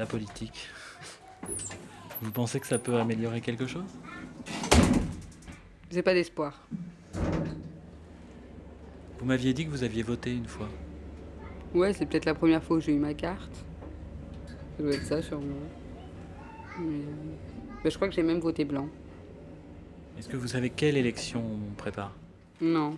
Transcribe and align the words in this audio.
la 0.00 0.06
politique. 0.06 0.66
Vous 2.22 2.32
pensez 2.32 2.58
que 2.58 2.66
ça 2.66 2.78
peut 2.78 2.96
améliorer 2.96 3.42
quelque 3.42 3.66
chose? 3.66 3.84
J'ai 5.90 6.00
pas 6.02 6.14
d'espoir. 6.14 6.66
Vous 9.18 9.26
m'aviez 9.26 9.52
dit 9.52 9.66
que 9.66 9.70
vous 9.70 9.84
aviez 9.84 10.02
voté 10.02 10.34
une 10.34 10.46
fois. 10.46 10.68
Ouais, 11.74 11.92
c'est 11.92 12.06
peut-être 12.06 12.24
la 12.24 12.34
première 12.34 12.64
fois 12.64 12.78
que 12.78 12.84
j'ai 12.84 12.94
eu 12.94 12.98
ma 12.98 13.12
carte. 13.12 13.52
Ça 14.76 14.82
doit 14.82 14.94
être 14.94 15.04
ça, 15.04 15.20
sûrement. 15.20 15.68
Mais, 16.78 17.04
bah, 17.84 17.90
je 17.90 17.96
crois 17.96 18.08
que 18.08 18.14
j'ai 18.14 18.22
même 18.22 18.40
voté 18.40 18.64
blanc. 18.64 18.88
Est-ce 20.18 20.30
que 20.30 20.36
vous 20.38 20.48
savez 20.48 20.70
quelle 20.70 20.96
élection 20.96 21.44
on 21.44 21.74
prépare? 21.74 22.12
Non. 22.62 22.96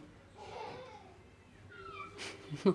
non. 2.65 2.75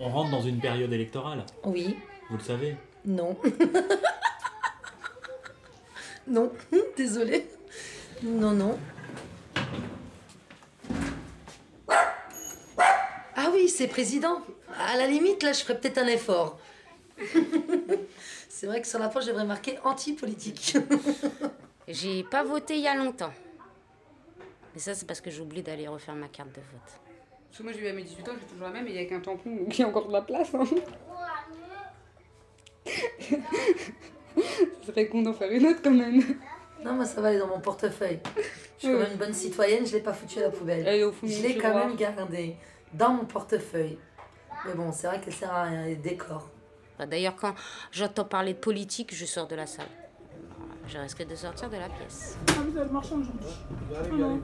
On 0.00 0.08
rentre 0.10 0.30
dans 0.30 0.42
une 0.42 0.60
période 0.60 0.92
électorale, 0.92 1.44
Oui. 1.64 1.96
vous 2.30 2.36
le 2.36 2.42
savez. 2.42 2.76
Non. 3.04 3.36
non. 6.26 6.52
Désolée. 6.96 7.46
Non, 8.22 8.52
non. 8.52 8.78
Ah 11.88 13.50
oui, 13.52 13.68
c'est 13.68 13.88
président. 13.88 14.42
À 14.78 14.96
la 14.96 15.06
limite, 15.06 15.42
là, 15.42 15.52
je 15.52 15.60
ferais 15.62 15.78
peut-être 15.78 15.98
un 15.98 16.06
effort. 16.06 16.58
c'est 18.48 18.66
vrai 18.66 18.80
que 18.80 18.86
sur 18.86 18.98
la 18.98 19.08
page, 19.08 19.24
je 19.24 19.28
devrais 19.30 19.44
marquer 19.44 19.78
anti-politique. 19.84 20.76
J'ai 21.88 22.22
pas 22.24 22.44
voté 22.44 22.76
il 22.76 22.82
y 22.82 22.88
a 22.88 22.94
longtemps. 22.94 23.32
Mais 24.74 24.80
ça, 24.80 24.94
c'est 24.94 25.06
parce 25.06 25.20
que 25.20 25.30
j'ai 25.30 25.40
oublié 25.40 25.62
d'aller 25.62 25.88
refaire 25.88 26.14
ma 26.14 26.28
carte 26.28 26.50
de 26.50 26.60
vote. 26.60 27.00
Parce 27.48 27.58
que 27.58 27.62
moi, 27.62 27.72
j'ai 27.72 27.80
eu 27.80 27.88
à 27.88 27.92
mes 27.92 28.02
18 28.02 28.28
ans, 28.28 28.32
j'ai 28.40 28.46
toujours 28.46 28.66
la 28.66 28.72
même, 28.72 28.86
et 28.86 28.90
il 28.90 28.96
n'y 28.96 29.02
a 29.02 29.04
qu'un 29.06 29.20
tampon, 29.20 29.50
donc 29.56 29.78
il 29.78 29.80
y 29.80 29.84
a 29.84 29.88
encore 29.88 30.06
de 30.08 30.12
la 30.12 30.22
place. 30.22 30.54
Hein. 30.54 30.64
Ce 34.82 34.86
serait 34.86 35.08
con 35.08 35.22
d'en 35.22 35.32
faire 35.32 35.50
une 35.50 35.66
autre 35.66 35.80
quand 35.82 35.90
même. 35.90 36.22
non, 36.84 36.94
moi, 36.94 37.04
ça 37.04 37.20
va 37.20 37.28
aller 37.28 37.38
dans 37.38 37.48
mon 37.48 37.60
portefeuille. 37.60 38.20
Je 38.78 38.86
suis 38.86 38.92
quand 38.92 39.00
même 39.00 39.12
une 39.12 39.18
bonne 39.18 39.34
citoyenne, 39.34 39.86
je 39.86 39.94
l'ai 39.94 40.02
pas 40.02 40.12
foutu 40.12 40.38
à 40.38 40.42
la 40.42 40.50
poubelle. 40.50 40.84
Elle 40.86 41.00
est 41.00 41.04
au 41.04 41.12
fond 41.12 41.26
Je 41.26 41.42
l'ai 41.42 41.56
quand 41.56 41.74
même 41.74 41.96
gardée 41.96 42.56
dans 42.92 43.10
mon 43.10 43.24
portefeuille. 43.24 43.98
Mais 44.64 44.74
bon, 44.74 44.92
c'est 44.92 45.06
vrai 45.06 45.20
qu'elle 45.20 45.34
sert 45.34 45.52
à 45.52 45.64
rien, 45.64 45.84
les 45.84 45.96
décors. 45.96 46.48
Bah, 46.98 47.06
D'ailleurs, 47.06 47.36
quand 47.36 47.54
j'entends 47.92 48.24
parler 48.24 48.54
de 48.54 48.58
politique, 48.58 49.14
je 49.14 49.24
sors 49.24 49.46
de 49.46 49.56
la 49.56 49.66
salle. 49.66 49.88
Je 50.88 50.98
risque 50.98 51.26
de 51.26 51.34
sortir 51.34 51.68
de 51.68 51.76
la 51.76 51.88
pièce. 51.88 52.38
Ah, 52.48 52.52
vous 52.70 52.78
avez 52.78 52.90
marché 52.90 53.10
aujourd'hui 53.14 54.18
non. 54.18 54.40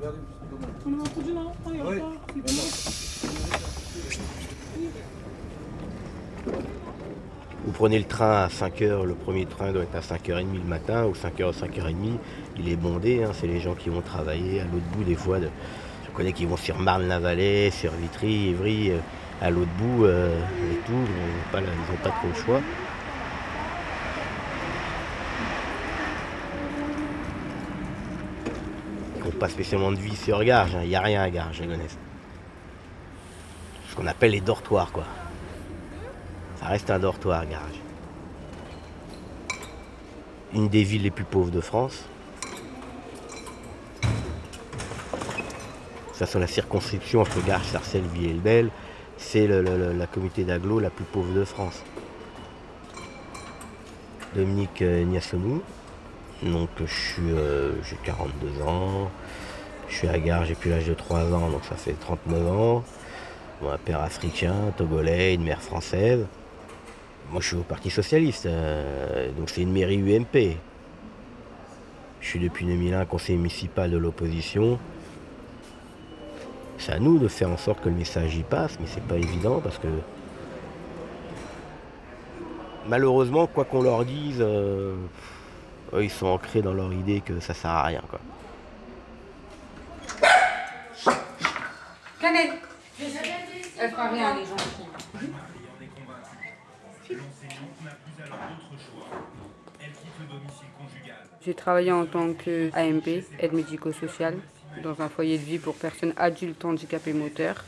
On 0.87 0.99
a 0.99 1.03
entendu, 1.03 1.33
non 1.33 1.53
il 1.71 1.77
y 1.77 1.81
a 1.81 1.85
pas. 1.85 2.13
Vous 7.65 7.73
prenez 7.73 7.99
le 7.99 8.05
train 8.05 8.43
à 8.45 8.49
5h, 8.49 9.05
le 9.05 9.15
premier 9.15 9.47
train 9.47 9.73
doit 9.73 9.85
être 9.85 9.95
à 9.97 10.01
5h30 10.01 10.53
le 10.53 10.69
matin, 10.69 11.07
ou 11.07 11.13
5h, 11.13 11.53
5h30, 11.59 11.95
il 12.59 12.69
est 12.69 12.77
bondé, 12.77 13.25
hein, 13.25 13.31
c'est 13.33 13.47
les 13.47 13.59
gens 13.61 13.75
qui 13.75 13.89
vont 13.89 14.03
travailler 14.03 14.61
à 14.61 14.65
l'autre 14.65 14.85
bout 14.95 15.05
des 15.05 15.15
fois. 15.15 15.39
De, 15.41 15.49
je 16.07 16.11
connais 16.15 16.33
qui 16.35 16.45
vont 16.45 16.59
sur 16.59 16.79
Marne-la-Vallée, 16.79 17.71
sur 17.71 17.93
Vitry, 17.93 18.49
Évry, 18.51 18.91
euh, 18.91 18.99
à 19.41 19.51
l'autre 19.51 19.71
bout 19.79 20.05
euh, 20.05 20.39
et 20.71 20.77
tout, 20.87 20.93
ils 20.93 20.99
n'ont 20.99 21.51
pas, 21.53 21.61
la- 21.63 21.69
ils 21.69 21.95
ont 21.95 22.03
pas 22.03 22.11
trop 22.11 22.29
le 22.29 22.35
choix. 22.35 22.61
Ils 29.17 29.25
n'ont 29.25 29.31
pas 29.45 29.51
spécialement 29.51 29.93
de 29.93 29.99
vie 29.99 30.17
sur 30.17 30.43
Garges, 30.43 30.75
hein, 30.75 30.81
il 30.85 30.89
n'y 30.89 30.97
a 30.97 31.03
rien 31.03 31.21
à 31.21 31.29
Garges, 31.29 31.59
connais. 31.59 31.77
Ce 33.91 33.95
qu'on 33.95 34.07
appelle 34.07 34.31
les 34.31 34.41
dortoirs, 34.41 34.91
quoi. 34.91 35.05
Ça 36.59 36.65
reste 36.69 36.89
un 36.91 36.99
dortoir, 36.99 37.45
Garges. 37.45 37.79
Une 40.55 40.69
des 40.69 40.83
villes 40.83 41.03
les 41.03 41.11
plus 41.11 41.27
pauvres 41.27 41.51
de 41.51 41.61
France. 41.61 42.07
Toute 46.07 46.17
façon, 46.17 46.39
la 46.39 46.47
circonscription 46.47 47.21
entre 47.21 47.45
Garges, 47.45 47.67
Sarcelles, 47.67 48.09
Villers-le-Bel, 48.15 48.71
c'est 49.19 49.47
la 49.47 50.07
communauté 50.07 50.45
d'agglo 50.45 50.81
la 50.81 50.89
plus 50.89 51.05
pauvre 51.05 51.35
de 51.35 51.45
France. 51.45 51.83
Dominique 54.35 54.81
euh, 54.81 55.05
Niassomou. 55.05 55.61
Donc, 56.45 56.69
je 56.79 56.85
suis, 56.85 57.31
euh, 57.31 57.73
j'ai 57.83 57.97
42 58.05 58.63
ans. 58.63 59.11
Je 59.89 59.97
suis 59.97 60.09
à 60.09 60.19
Garges, 60.19 60.49
j'ai 60.49 60.55
plus 60.55 60.71
l'âge 60.71 60.87
de 60.87 60.95
3 60.95 61.33
ans, 61.33 61.49
donc 61.49 61.65
ça 61.65 61.75
fait 61.77 61.95
39 61.95 62.49
ans. 62.49 62.85
Bon, 63.63 63.71
un 63.71 63.79
père 63.79 64.01
africain, 64.01 64.73
togolais, 64.77 65.35
une 65.35 65.45
mère 65.45 65.63
française. 65.63 66.27
Moi, 67.31 67.41
je 67.41 67.49
suis 67.49 67.57
au 67.57 67.63
Parti 67.63 67.89
Socialiste, 67.91 68.47
euh, 68.47 69.31
donc 69.33 69.49
c'est 69.49 69.63
une 69.63 69.73
mairie 69.73 69.97
UMP. 69.97 70.59
Je 72.21 72.29
suis 72.29 72.41
depuis 72.41 72.67
2001 72.67 73.07
conseiller 73.07 73.39
municipal 73.39 73.91
de 73.91 73.97
l'opposition. 73.97 74.79
C'est 76.77 76.93
à 76.93 76.99
nous 76.99 77.19
de 77.19 77.29
faire 77.29 77.51
en 77.51 77.57
sorte 77.57 77.83
que 77.83 77.89
le 77.89 77.95
message 77.95 78.37
y 78.37 78.43
passe, 78.43 78.79
mais 78.81 78.87
c'est 78.87 79.05
pas 79.05 79.17
évident 79.17 79.61
parce 79.61 79.79
que 79.79 79.89
malheureusement, 82.87 83.47
quoi 83.47 83.65
qu'on 83.65 83.83
leur 83.83 84.05
dise, 84.05 84.39
euh, 84.41 84.95
eux, 85.95 86.05
ils 86.05 86.11
sont 86.11 86.27
ancrés 86.27 86.63
dans 86.63 86.75
leur 86.75 86.93
idée 86.93 87.21
que 87.21 87.41
ça 87.41 87.55
sert 87.55 87.71
à 87.71 87.85
rien. 87.85 88.03
Quoi. 88.09 88.21
Canette 92.21 92.53
Elle 93.79 93.91
fera 93.91 94.09
rien, 94.09 94.35
les 94.35 94.45
gens. 94.45 94.57
J'ai 101.45 101.55
travaillé 101.55 101.93
en 101.93 102.07
tant 102.07 102.33
qu'AMP, 102.33 103.23
aide 103.39 103.53
médico-sociale, 103.53 104.39
dans 104.83 105.03
un 105.03 105.11
foyer 105.11 105.37
de 105.37 105.43
vie 105.43 105.59
pour 105.59 105.75
personnes 105.75 106.15
adultes 106.17 106.65
handicapées 106.65 107.13
moteurs. 107.13 107.65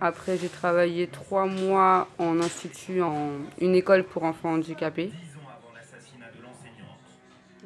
Après, 0.00 0.36
j'ai 0.36 0.48
travaillé 0.48 1.06
trois 1.06 1.46
mois 1.46 2.08
en 2.18 2.40
institut, 2.40 3.02
en 3.02 3.30
une 3.60 3.74
école 3.74 4.04
pour 4.04 4.24
enfants 4.24 4.54
handicapés. 4.54 5.12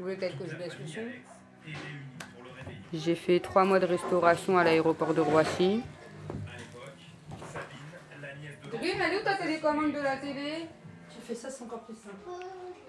Vous 0.02 0.08
voulez 0.08 0.18
peut-être 0.18 0.36
que 0.36 0.50
je 0.50 0.56
baisse 0.56 0.76
le 0.80 0.86
son 0.88 1.00
J'ai 2.92 3.14
fait 3.14 3.38
trois 3.38 3.64
mois 3.64 3.78
de 3.78 3.86
restauration 3.86 4.58
à 4.58 4.64
l'aéroport 4.64 5.14
de 5.14 5.20
Roissy. 5.20 5.80
Oui, 8.82 8.94
mais 8.98 9.16
où 9.16 9.22
ta 9.22 9.36
télécommande 9.36 9.92
de 9.92 10.00
la 10.00 10.16
télé? 10.16 10.66
Tu 11.08 11.20
fais 11.24 11.36
ça, 11.36 11.50
c'est 11.50 11.62
encore 11.62 11.84
plus 11.84 11.94
simple. 11.94 12.16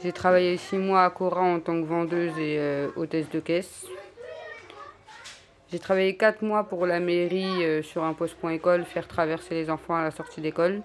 J'ai 0.01 0.12
travaillé 0.12 0.57
six 0.57 0.79
mois 0.79 1.06
à 1.06 1.12
Cora 1.12 1.41
en 1.41 1.59
tant 1.59 1.79
que 1.79 1.85
vendeuse 1.85 2.35
et 2.40 2.57
euh, 2.57 2.90
hôtesse 2.96 3.30
de 3.30 3.40
caisse. 3.40 3.85
J'ai 5.72 5.78
travaillé 5.78 6.18
quatre 6.18 6.41
mois 6.41 6.63
pour 6.63 6.88
la 6.88 7.00
mairie 7.00 7.63
euh, 7.63 7.84
sur 7.84 8.03
un 8.03 8.16
poste 8.16 8.38
point 8.38 8.53
école, 8.53 8.85
faire 8.85 9.07
traverser 9.07 9.53
les 9.53 9.69
enfants 9.69 9.95
à 9.95 10.01
la 10.01 10.09
sortie 10.09 10.41
d'école. 10.41 10.81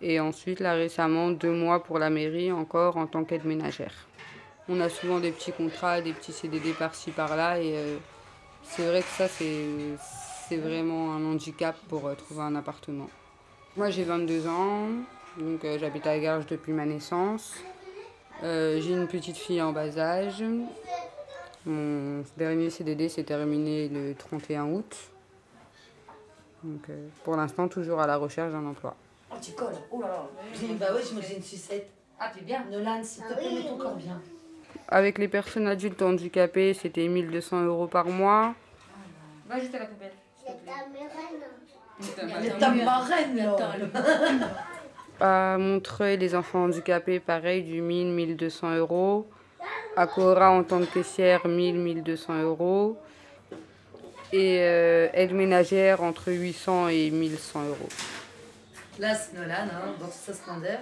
Et 0.00 0.20
ensuite, 0.20 0.60
là 0.60 0.74
récemment, 0.74 1.32
deux 1.32 1.50
mois 1.50 1.82
pour 1.82 1.98
la 1.98 2.08
mairie 2.08 2.52
encore 2.52 2.98
en 2.98 3.08
tant 3.08 3.24
qu'aide 3.24 3.44
ménagère. 3.44 4.06
On 4.68 4.80
a 4.80 4.88
souvent 4.88 5.20
des 5.20 5.30
petits 5.30 5.52
contrats, 5.52 6.00
des 6.00 6.12
petits 6.12 6.32
CDD 6.32 6.72
par-ci 6.72 7.10
par-là 7.10 7.60
et 7.60 7.76
euh, 7.76 7.96
c'est 8.62 8.86
vrai 8.86 9.02
que 9.02 9.08
ça, 9.08 9.28
c'est 9.28 9.66
c'est 10.48 10.56
vraiment 10.56 11.12
un 11.14 11.24
handicap 11.24 11.74
pour 11.88 12.06
euh, 12.06 12.14
trouver 12.14 12.42
un 12.42 12.54
appartement. 12.54 13.08
Moi, 13.76 13.90
j'ai 13.90 14.04
22 14.04 14.46
ans, 14.46 14.88
donc 15.38 15.64
euh, 15.64 15.78
j'habite 15.78 16.06
à 16.06 16.18
Garges 16.18 16.46
depuis 16.46 16.72
ma 16.72 16.84
naissance. 16.84 17.54
Euh, 18.42 18.80
j'ai 18.80 18.92
une 18.92 19.08
petite 19.08 19.36
fille 19.36 19.62
en 19.62 19.72
bas 19.72 19.98
âge. 19.98 20.44
Mon 21.66 22.22
dernier 22.36 22.68
CDD 22.70 23.08
s'est 23.08 23.24
terminé 23.24 23.88
le 23.88 24.14
31 24.14 24.66
août. 24.66 24.96
Donc, 26.62 26.88
euh, 26.90 27.08
pour 27.24 27.36
l'instant, 27.36 27.68
toujours 27.68 28.00
à 28.00 28.06
la 28.06 28.16
recherche 28.16 28.52
d'un 28.52 28.66
emploi. 28.66 28.94
Oh, 29.30 29.36
tu 29.40 29.52
colles. 29.52 29.74
Oh 29.90 30.00
là 30.00 30.08
là. 30.08 30.28
Bah 30.78 30.86
oui, 30.94 31.00
je 31.08 31.14
me 31.16 31.20
fais 31.20 31.36
une 31.36 31.42
sucette. 31.42 31.90
Ah, 32.18 32.30
t'es 32.34 32.42
bien. 32.42 32.64
Nolan, 32.70 33.02
s'il 33.02 33.24
te 33.24 33.34
plaît, 33.34 33.54
mets 33.54 33.68
ton 33.68 33.76
corps 33.76 33.96
bien. 33.96 34.20
Avec 34.88 35.18
les 35.18 35.28
personnes 35.28 35.66
adultes 35.66 36.02
handicapées, 36.02 36.74
c'était 36.74 37.08
1200 37.08 37.64
euros 37.64 37.86
par 37.86 38.06
mois. 38.06 38.54
Va 39.48 39.58
juste 39.58 39.74
à 39.74 39.80
la 39.80 39.86
poubelle. 39.86 40.12
Mais 42.42 42.50
ta 42.58 42.70
marraine, 42.70 43.36
là. 43.36 43.56
À 45.20 45.56
Montreuil, 45.58 46.16
les 46.16 46.34
enfants 46.34 46.64
handicapés, 46.64 47.20
pareil, 47.20 47.62
du 47.62 47.80
1000, 47.80 48.08
1200 48.08 48.76
euros. 48.76 49.26
À 49.96 50.06
Cora, 50.06 50.50
en 50.50 50.64
tant 50.64 50.80
que 50.80 50.92
caissière, 50.92 51.46
1000, 51.46 51.76
1200 51.76 52.42
euros. 52.42 52.98
Et 54.32 54.58
euh, 54.60 55.08
aide 55.12 55.32
ménagère, 55.32 56.02
entre 56.02 56.32
800 56.32 56.88
et 56.88 57.10
1100 57.10 57.62
euros. 57.62 57.88
Là, 58.98 59.14
c'est 59.14 59.36
Nolan, 59.36 59.54
hein, 59.72 59.94
dans 59.98 60.06
toute 60.06 60.14
sa 60.14 60.32
splendeur. 60.32 60.78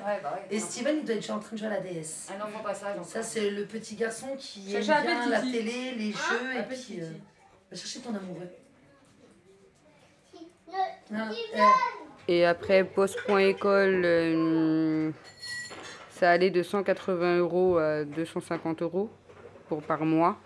Et 0.51 0.59
Steven, 0.61 0.99
il 0.99 1.05
doit 1.05 1.15
être 1.15 1.21
déjà 1.21 1.37
en 1.37 1.39
train 1.39 1.53
de 1.53 1.57
jouer 1.59 1.69
à 1.69 1.71
la 1.71 1.81
DS. 1.81 2.31
Un 2.31 2.45
enfant 2.45 2.63
passage. 2.63 2.97
Ça, 3.05 3.23
c'est 3.23 3.51
le 3.51 3.65
petit 3.65 3.97
garçon 3.97 4.37
qui 4.39 4.75
aime 4.75 4.83
bien 4.83 5.29
la 5.29 5.41
télé, 5.41 5.93
les 5.97 6.13
jeux, 6.13 6.51
un 6.55 6.61
et 6.61 6.63
puis... 6.65 7.01
euh, 7.01 7.07
va 7.71 7.77
chercher 7.77 8.01
ton 8.01 8.15
amoureux. 8.15 8.49
Ah, 11.15 11.29
euh, 11.31 11.59
Et 12.29 12.47
après, 12.47 12.85
poste.école, 12.85 14.03
euh, 14.05 15.11
ça 16.11 16.31
allait 16.31 16.51
de 16.51 16.63
180 16.63 17.39
euros 17.39 17.77
à 17.79 18.05
250 18.05 18.83
euros 18.83 19.11
pour 19.69 19.83
par 19.83 20.05
mois. 20.05 20.39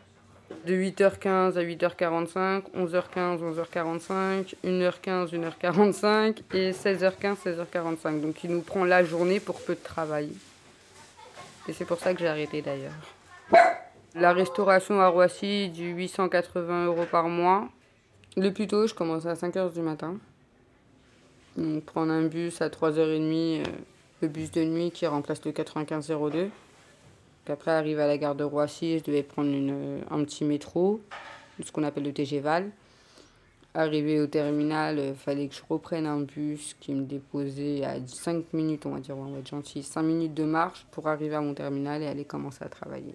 De 0.65 0.75
8h15 0.75 1.57
à 1.59 1.63
8h45, 1.63 2.63
11h15, 2.77 3.41
11h45, 3.41 4.55
1h15, 4.65 5.31
1h45 5.33 6.39
et 6.55 6.71
16h15, 6.71 7.37
16h45. 7.45 8.21
Donc 8.21 8.45
il 8.45 8.51
nous 8.51 8.63
prend 8.63 8.85
la 8.85 9.05
journée 9.05 9.41
pour 9.41 9.61
peu 9.61 9.75
de 9.75 9.83
travail. 9.83 10.31
Et 11.69 11.73
c'est 11.73 11.85
pour 11.85 11.99
ça 11.99 12.15
que 12.15 12.21
j'ai 12.21 12.29
arrêté 12.29 12.63
d'ailleurs. 12.63 12.93
La 14.15 14.33
restauration 14.33 15.01
à 15.01 15.09
Roissy, 15.09 15.69
du 15.69 15.91
880 15.91 16.87
euros 16.87 17.07
par 17.11 17.29
mois. 17.29 17.69
Le 18.37 18.51
plus 18.51 18.67
tôt, 18.67 18.87
je 18.87 18.95
commence 18.95 19.27
à 19.27 19.35
5h 19.35 19.73
du 19.73 19.81
matin. 19.81 20.17
Donc, 21.57 21.85
prendre 21.85 22.13
un 22.13 22.27
bus 22.27 22.61
à 22.61 22.69
3h30, 22.69 23.61
euh, 23.61 23.65
le 24.23 24.29
bus 24.29 24.51
de 24.53 24.63
nuit 24.63 24.91
qui 24.91 25.07
remplace 25.07 25.45
le 25.45 25.53
9502. 25.53 26.51
Après, 27.49 27.71
arriver 27.71 28.03
à 28.03 28.07
la 28.07 28.19
gare 28.19 28.35
de 28.35 28.45
Roissy, 28.45 28.99
je 28.99 29.05
devais 29.05 29.23
prendre 29.23 29.51
une, 29.51 29.71
euh, 29.71 30.01
un 30.11 30.25
petit 30.25 30.45
métro, 30.45 31.01
ce 31.63 31.71
qu'on 31.71 31.85
appelle 31.85 32.05
le 32.05 32.13
TG 32.13 32.41
Val. 32.41 32.71
Arrivé 33.75 34.21
au 34.21 34.27
terminal, 34.27 34.99
il 34.99 35.15
fallait 35.15 35.49
que 35.49 35.55
je 35.55 35.63
reprenne 35.69 36.07
un 36.07 36.21
bus 36.21 36.75
qui 36.81 36.95
me 36.95 37.05
déposait 37.05 37.85
à 37.85 38.05
5 38.05 38.53
minutes, 38.53 38.87
on 38.87 38.91
va 38.91 39.01
dire, 39.01 39.17
on 39.17 39.31
va 39.31 39.39
être 39.39 39.49
gentil, 39.49 39.83
5 39.83 40.03
minutes 40.03 40.35
de 40.35 40.45
marche 40.45 40.87
pour 40.91 41.07
arriver 41.09 41.35
à 41.35 41.41
mon 41.41 41.53
terminal 41.53 42.03
et 42.03 42.07
aller 42.07 42.25
commencer 42.25 42.65
à 42.65 42.69
travailler. 42.69 43.15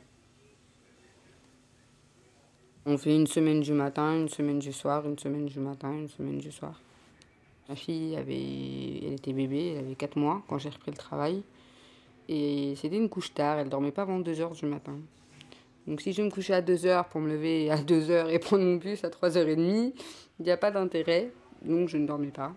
On 2.85 2.97
fait 2.97 3.15
une 3.15 3.27
semaine 3.27 3.61
du 3.61 3.73
matin, 3.73 4.15
une 4.15 4.29
semaine 4.29 4.59
du 4.59 4.71
soir, 4.71 5.05
une 5.07 5.17
semaine 5.17 5.45
du 5.45 5.59
matin, 5.59 5.91
une 5.91 6.09
semaine 6.09 6.37
du 6.37 6.51
soir. 6.51 6.79
Ma 7.67 7.75
fille, 7.75 8.15
avait, 8.15 9.07
elle 9.07 9.13
était 9.13 9.33
bébé, 9.33 9.73
elle 9.73 9.85
avait 9.85 9.95
4 9.95 10.15
mois 10.15 10.43
quand 10.47 10.57
j'ai 10.57 10.69
repris 10.69 10.91
le 10.91 10.97
travail. 10.97 11.43
Et 12.33 12.75
c'était 12.77 12.95
une 12.95 13.09
couche 13.09 13.33
tard, 13.33 13.59
elle 13.59 13.67
dormait 13.67 13.91
pas 13.91 14.03
avant 14.03 14.17
2 14.17 14.39
heures 14.39 14.53
du 14.53 14.65
matin. 14.65 14.97
Donc 15.85 15.99
si 15.99 16.13
je 16.13 16.21
me 16.21 16.29
couchais 16.29 16.53
à 16.53 16.61
2 16.61 16.85
heures 16.85 17.09
pour 17.09 17.19
me 17.19 17.27
lever 17.27 17.69
à 17.69 17.75
2 17.75 18.09
heures 18.09 18.29
et 18.29 18.39
prendre 18.39 18.63
mon 18.63 18.77
bus 18.77 19.03
à 19.03 19.09
3h30, 19.09 19.93
il 20.39 20.45
n'y 20.45 20.49
a 20.49 20.55
pas 20.55 20.71
d'intérêt, 20.71 21.29
donc 21.61 21.89
je 21.89 21.97
ne 21.97 22.07
dormais 22.07 22.31
pas. 22.31 22.53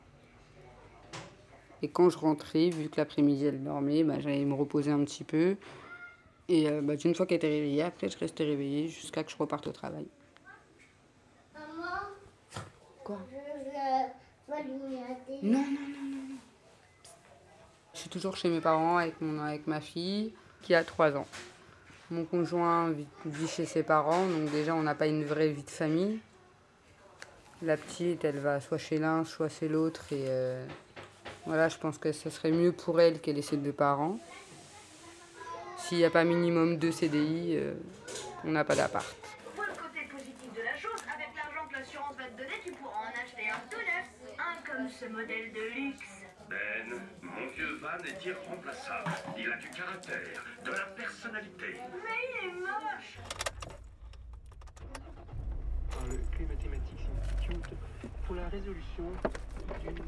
Et 1.83 1.89
quand 1.89 2.09
je 2.09 2.19
rentrais, 2.19 2.71
vu 2.71 2.89
que 2.89 2.99
l'après-midi 2.99 3.47
elle 3.47 3.65
dormait, 3.65 4.05
bah, 4.05 4.21
j'allais 4.21 4.45
me 4.45 4.55
reposer 4.55 4.93
un 4.93 5.03
petit 5.05 5.25
peu. 5.25 5.57
Et 6.49 6.69
euh, 6.71 6.81
bah, 6.81 6.95
une 7.05 7.17
fois 7.17 7.27
qu'elle 7.27 7.39
était 7.39 7.49
réveillée, 7.49 7.83
après 7.83 8.09
je 8.09 8.17
restais 8.17 8.45
réveillée 8.45 8.87
jusqu'à 8.87 9.25
que 9.25 9.31
je 9.33 9.37
reparte 9.37 9.67
au 9.67 9.73
travail. 9.73 10.07
Quoi? 13.03 13.19
Non, 15.43 15.59
non, 15.59 15.65
non, 15.65 15.89
non, 15.89 16.11
non. 16.11 16.14
Suis 18.05 18.11
toujours 18.11 18.37
chez 18.37 18.51
mes 18.51 18.61
parents 18.61 18.99
avec, 18.99 19.19
mon, 19.23 19.43
avec 19.43 19.67
ma 19.67 19.81
fille 19.81 20.35
qui 20.61 20.75
a 20.75 20.85
3 20.85 21.17
ans. 21.17 21.27
Mon 22.11 22.27
conjoint 22.27 22.91
vit, 23.25 23.49
chez 23.49 23.65
ses 23.65 23.83
parents, 23.83 24.27
donc 24.27 24.51
déjà 24.51 24.75
on 24.75 24.83
n'a 24.83 24.95
pas 24.95 25.07
une 25.07 25.25
vraie 25.25 25.49
vie 25.49 25.63
de 25.63 25.71
famille. 25.71 26.19
La 27.63 27.79
petite, 27.79 28.23
elle 28.27 28.41
va 28.41 28.61
soit 28.61 28.77
chez 28.77 28.99
l'un, 28.99 29.25
soit 29.25 29.49
chez 29.49 29.69
l'autre. 29.69 30.05
Et 30.13 30.27
euh, 30.29 30.67
voilà, 31.47 31.71
je 31.71 31.79
pense 31.79 31.97
que 31.97 32.13
ce 32.13 32.29
serait 32.29 32.51
mieux 32.51 32.73
pour 32.73 33.01
elle 33.01 33.21
qu'elle 33.21 33.39
ait 33.39 33.43
ses 33.43 33.57
deux 33.57 33.73
parents. 33.73 34.19
S'il 35.79 35.97
n'y 35.97 36.05
a 36.05 36.11
pas 36.11 36.25
minimum 36.25 36.77
deux 36.77 36.93
CDI, 36.93 37.57
euh, 37.57 37.73
on 38.45 38.51
n'a 38.51 38.65
pas 38.65 38.77
d'appart. 38.77 39.17
Vois 39.57 39.65
le 39.65 39.73
côté 39.73 40.07
positif 40.13 40.53
de 40.55 40.61
la 40.61 40.77
chose, 40.77 41.01
avec 41.09 41.31
l'argent 41.35 41.67
que 41.71 41.79
l'assurance 41.79 42.17
va 42.19 42.25
te 42.25 42.37
donner, 42.37 42.61
tu 42.63 42.73
pourras 42.73 42.99
en 42.99 43.25
acheter 43.25 43.49
un 43.49 43.63
tout 43.71 43.81
neuf. 43.81 44.37
Un 44.39 44.71
comme 44.71 44.91
ce 44.91 45.07
modèle 45.07 45.55
de 45.55 45.75
luxe. 45.75 46.14
Ben, 46.51 47.01
mon 47.23 47.47
vieux 47.57 47.77
van 47.81 47.99
est 48.05 48.25
irremplaçable. 48.25 49.11
Il 49.39 49.51
a 49.51 49.57
du 49.57 49.69
caractère, 49.71 50.45
de 50.65 50.71
la 50.71 50.87
personnalité. 50.97 51.81
Mais 51.93 52.21
il 52.29 52.49
est 52.49 52.61
moche 52.61 53.19
par 55.91 56.07
le 56.07 56.19
Climatematics 56.37 57.07
Institute 57.23 57.77
pour 58.27 58.37
la 58.37 58.49
résolution 58.49 59.05
d'une 59.81 60.05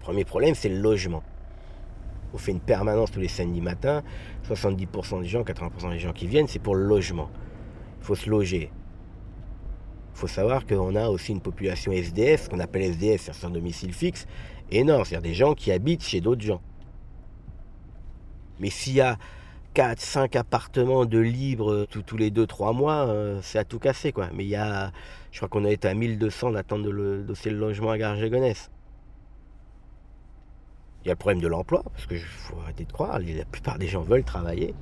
Premier 0.00 0.24
problème, 0.24 0.54
c'est 0.54 0.70
le 0.70 0.80
logement. 0.80 1.22
On 2.32 2.38
fait 2.38 2.52
une 2.52 2.60
permanence 2.60 3.10
tous 3.10 3.20
les 3.20 3.28
samedis 3.28 3.60
matins. 3.60 4.02
70% 4.48 5.22
des 5.22 5.28
gens, 5.28 5.42
80% 5.42 5.90
des 5.90 5.98
gens 5.98 6.12
qui 6.12 6.26
viennent, 6.26 6.48
c'est 6.48 6.58
pour 6.58 6.74
le 6.74 6.84
logement. 6.84 7.30
Il 8.00 8.04
faut 8.04 8.14
se 8.14 8.30
loger. 8.30 8.70
Faut 10.18 10.26
savoir 10.26 10.66
qu'on 10.66 10.96
a 10.96 11.08
aussi 11.10 11.30
une 11.30 11.40
population 11.40 11.92
SDF, 11.92 12.48
qu'on 12.48 12.58
appelle 12.58 12.82
SDF, 12.82 13.22
c'est 13.22 13.32
sans 13.32 13.50
domicile 13.50 13.92
fixe, 13.92 14.26
énorme. 14.68 15.04
C'est-à-dire 15.04 15.30
des 15.30 15.34
gens 15.34 15.54
qui 15.54 15.70
habitent 15.70 16.02
chez 16.02 16.20
d'autres 16.20 16.40
gens. 16.40 16.60
Mais 18.58 18.68
s'il 18.68 18.94
y 18.94 19.00
a 19.00 19.16
4, 19.74 20.00
5 20.00 20.34
appartements 20.34 21.04
de 21.04 21.20
libre 21.20 21.86
tous, 21.88 22.02
tous 22.02 22.16
les 22.16 22.32
2-3 22.32 22.74
mois, 22.74 23.06
euh, 23.06 23.38
c'est 23.44 23.60
à 23.60 23.64
tout 23.64 23.78
casser. 23.78 24.10
quoi. 24.10 24.28
Mais 24.34 24.42
il 24.42 24.48
y 24.48 24.56
a, 24.56 24.90
je 25.30 25.36
crois 25.36 25.48
qu'on 25.48 25.64
été 25.64 25.86
à 25.86 25.94
1200 25.94 26.50
d'attendre 26.50 26.84
de 26.86 26.90
le, 26.90 27.22
de 27.22 27.50
logement 27.50 27.92
à 27.92 27.98
Garges-Gonesse. 27.98 28.72
Il 31.04 31.06
y 31.06 31.10
a 31.10 31.12
le 31.12 31.16
problème 31.16 31.40
de 31.40 31.46
l'emploi, 31.46 31.84
parce 31.92 32.06
que 32.06 32.18
faut 32.18 32.58
arrêter 32.58 32.84
de 32.84 32.90
croire, 32.90 33.20
la 33.20 33.44
plupart 33.44 33.78
des 33.78 33.86
gens 33.86 34.02
veulent 34.02 34.24
travailler. 34.24 34.74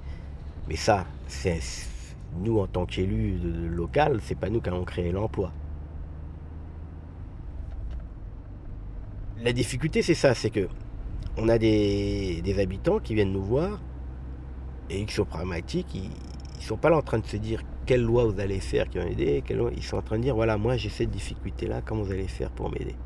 Mais 0.66 0.76
ça, 0.76 1.04
c'est 1.28 1.60
nous 2.40 2.58
en 2.60 2.66
tant 2.66 2.86
qu'élus 2.86 3.38
local, 3.68 4.20
c'est 4.22 4.38
pas 4.38 4.50
nous 4.50 4.60
qui 4.60 4.68
avons 4.68 4.84
créé 4.84 5.12
l'emploi. 5.12 5.52
La 9.38 9.52
difficulté, 9.52 10.02
c'est 10.02 10.14
ça, 10.14 10.34
c'est 10.34 10.50
que 10.50 10.68
on 11.36 11.48
a 11.48 11.58
des, 11.58 12.40
des 12.42 12.58
habitants 12.58 12.98
qui 12.98 13.14
viennent 13.14 13.32
nous 13.32 13.42
voir 13.42 13.80
et 14.88 15.04
qui 15.04 15.14
sont 15.14 15.26
pragmatiques, 15.26 15.94
ils, 15.94 16.10
ils 16.58 16.64
sont 16.64 16.78
pas 16.78 16.88
là 16.88 16.96
en 16.96 17.02
train 17.02 17.18
de 17.18 17.26
se 17.26 17.36
dire 17.36 17.60
quelle 17.84 18.02
loi 18.02 18.24
vous 18.24 18.40
allez 18.40 18.60
faire 18.60 18.88
qui 18.88 18.98
va 18.98 19.04
m'aider, 19.04 19.42
ils 19.76 19.82
sont 19.82 19.98
en 19.98 20.02
train 20.02 20.16
de 20.16 20.22
dire 20.22 20.34
voilà, 20.34 20.56
moi 20.56 20.76
j'ai 20.76 20.88
cette 20.88 21.10
difficulté-là, 21.10 21.82
comment 21.84 22.02
vous 22.02 22.12
allez 22.12 22.28
faire 22.28 22.50
pour 22.50 22.70
m'aider? 22.70 22.96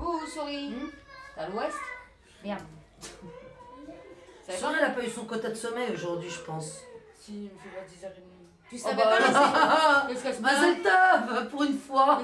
Oh, 0.00 0.20
souris 0.26 0.74
À 1.36 1.48
l'ouest? 1.48 1.76
Merde. 2.44 2.60
Sonia, 4.48 4.76
elle 4.80 4.88
n'a 4.88 4.94
pas 4.94 5.04
eu 5.04 5.08
son 5.08 5.24
quota 5.24 5.48
de 5.48 5.54
sommeil 5.54 5.90
aujourd'hui, 5.92 6.28
je 6.28 6.40
pense. 6.40 6.84
Si, 7.24 7.48
pas 7.74 7.80
10h30. 7.80 8.20
Tu 8.68 8.76
Oh 8.76 8.78
savais 8.78 8.96
bah, 8.96 9.02
pas 9.10 9.18
laisser 9.18 9.32
ah, 9.34 10.06
Qu'est-ce 10.08 10.22
qu'elle 10.22 10.34
se 10.34 10.40
Mazel 10.40 10.82
tov, 10.82 11.48
pour 11.48 11.62
une 11.62 11.78
fois. 11.78 12.20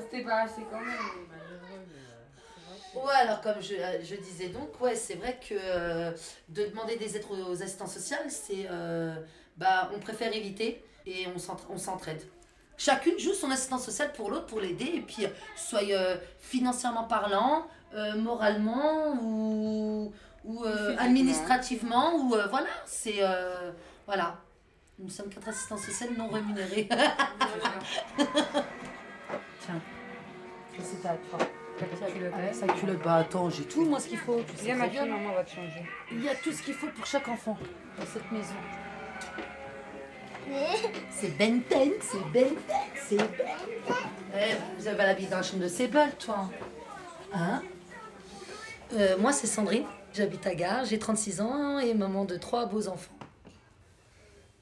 C'était 0.00 0.22
pas 0.24 0.42
assez 0.42 0.62
quand 0.70 0.80
même. 0.80 0.96
Ouais, 2.94 3.14
alors 3.20 3.40
comme 3.40 3.60
je, 3.60 3.74
euh, 3.74 4.02
je 4.02 4.16
disais 4.16 4.48
donc, 4.48 4.80
ouais, 4.80 4.96
c'est 4.96 5.14
vrai 5.14 5.38
que 5.48 5.54
euh, 5.54 6.10
de 6.48 6.66
demander 6.66 6.96
des 6.96 7.16
aides 7.16 7.24
aux, 7.30 7.62
assistants 7.62 7.86
sociaux, 7.86 8.16
c'est, 8.28 8.66
euh, 8.68 9.14
bah, 9.56 9.90
on 9.94 10.00
préfère 10.00 10.34
éviter 10.34 10.82
et 11.06 11.26
on 11.34 11.38
s'entra- 11.38 11.68
on 11.70 11.78
s'entraide. 11.78 12.20
Chacune 12.76 13.16
joue 13.18 13.32
son 13.32 13.50
assistant 13.52 13.78
social 13.78 14.10
pour 14.12 14.30
l'autre, 14.30 14.46
pour 14.46 14.60
l'aider, 14.60 14.90
et 14.94 15.00
puis, 15.02 15.24
euh, 15.24 15.28
soit 15.54 15.82
euh, 15.88 16.16
financièrement 16.40 17.04
parlant, 17.04 17.66
euh, 17.94 18.16
moralement 18.16 19.12
ou, 19.22 20.12
ou 20.44 20.64
euh, 20.64 20.96
administrativement, 20.98 22.14
ou 22.16 22.34
euh, 22.34 22.46
voilà, 22.48 22.68
c'est, 22.86 23.18
euh, 23.20 23.70
voilà. 24.10 24.34
Nous 24.98 25.08
sommes 25.08 25.28
quatre 25.28 25.50
assistants 25.50 25.76
sociaux 25.76 26.08
non 26.18 26.26
rémunérés. 26.26 26.88
Tiens, 29.60 29.80
c'est 30.82 31.06
à 31.06 31.14
toi. 31.30 31.38
Avec 32.34 32.54
sa 32.56 32.66
culotte, 32.66 33.00
bah 33.04 33.14
attends, 33.18 33.48
j'ai 33.50 33.62
tout 33.62 33.84
moi 33.84 34.00
ce 34.00 34.08
qu'il 34.08 34.18
faut. 34.18 34.42
Tu 34.42 34.56
sais 34.56 34.74
Viens, 34.88 35.06
maman 35.06 35.32
va 35.32 35.44
te 35.44 35.50
changer. 35.50 35.84
Il 36.10 36.24
y 36.24 36.28
a 36.28 36.34
tout 36.34 36.50
ce 36.50 36.60
qu'il 36.60 36.74
faut 36.74 36.88
pour 36.88 37.06
chaque 37.06 37.28
enfant 37.28 37.56
dans 38.00 38.04
cette 38.04 38.32
maison. 38.32 38.56
C'est 41.12 41.38
Ben 41.38 41.60
10, 41.70 41.92
c'est 42.00 42.32
Ben 42.32 42.48
10, 42.48 42.54
c'est 42.96 43.16
Ben 43.16 43.28
10. 43.86 43.94
Eh, 44.34 44.56
vous 44.76 44.88
avez 44.88 45.04
la 45.04 45.14
vie 45.14 45.26
dans 45.28 45.36
la 45.36 45.42
chambre 45.44 45.62
de 45.62 45.68
Sébel, 45.68 46.10
toi. 46.16 46.50
Hein? 47.32 47.62
Euh, 48.94 49.16
Moi, 49.18 49.32
c'est 49.32 49.46
Sandrine. 49.46 49.84
J'habite 50.12 50.44
à 50.48 50.56
Gare, 50.56 50.84
j'ai 50.84 50.98
36 50.98 51.40
ans 51.40 51.78
et 51.78 51.94
maman 51.94 52.24
de 52.24 52.36
trois 52.36 52.66
beaux 52.66 52.88
enfants. 52.88 53.19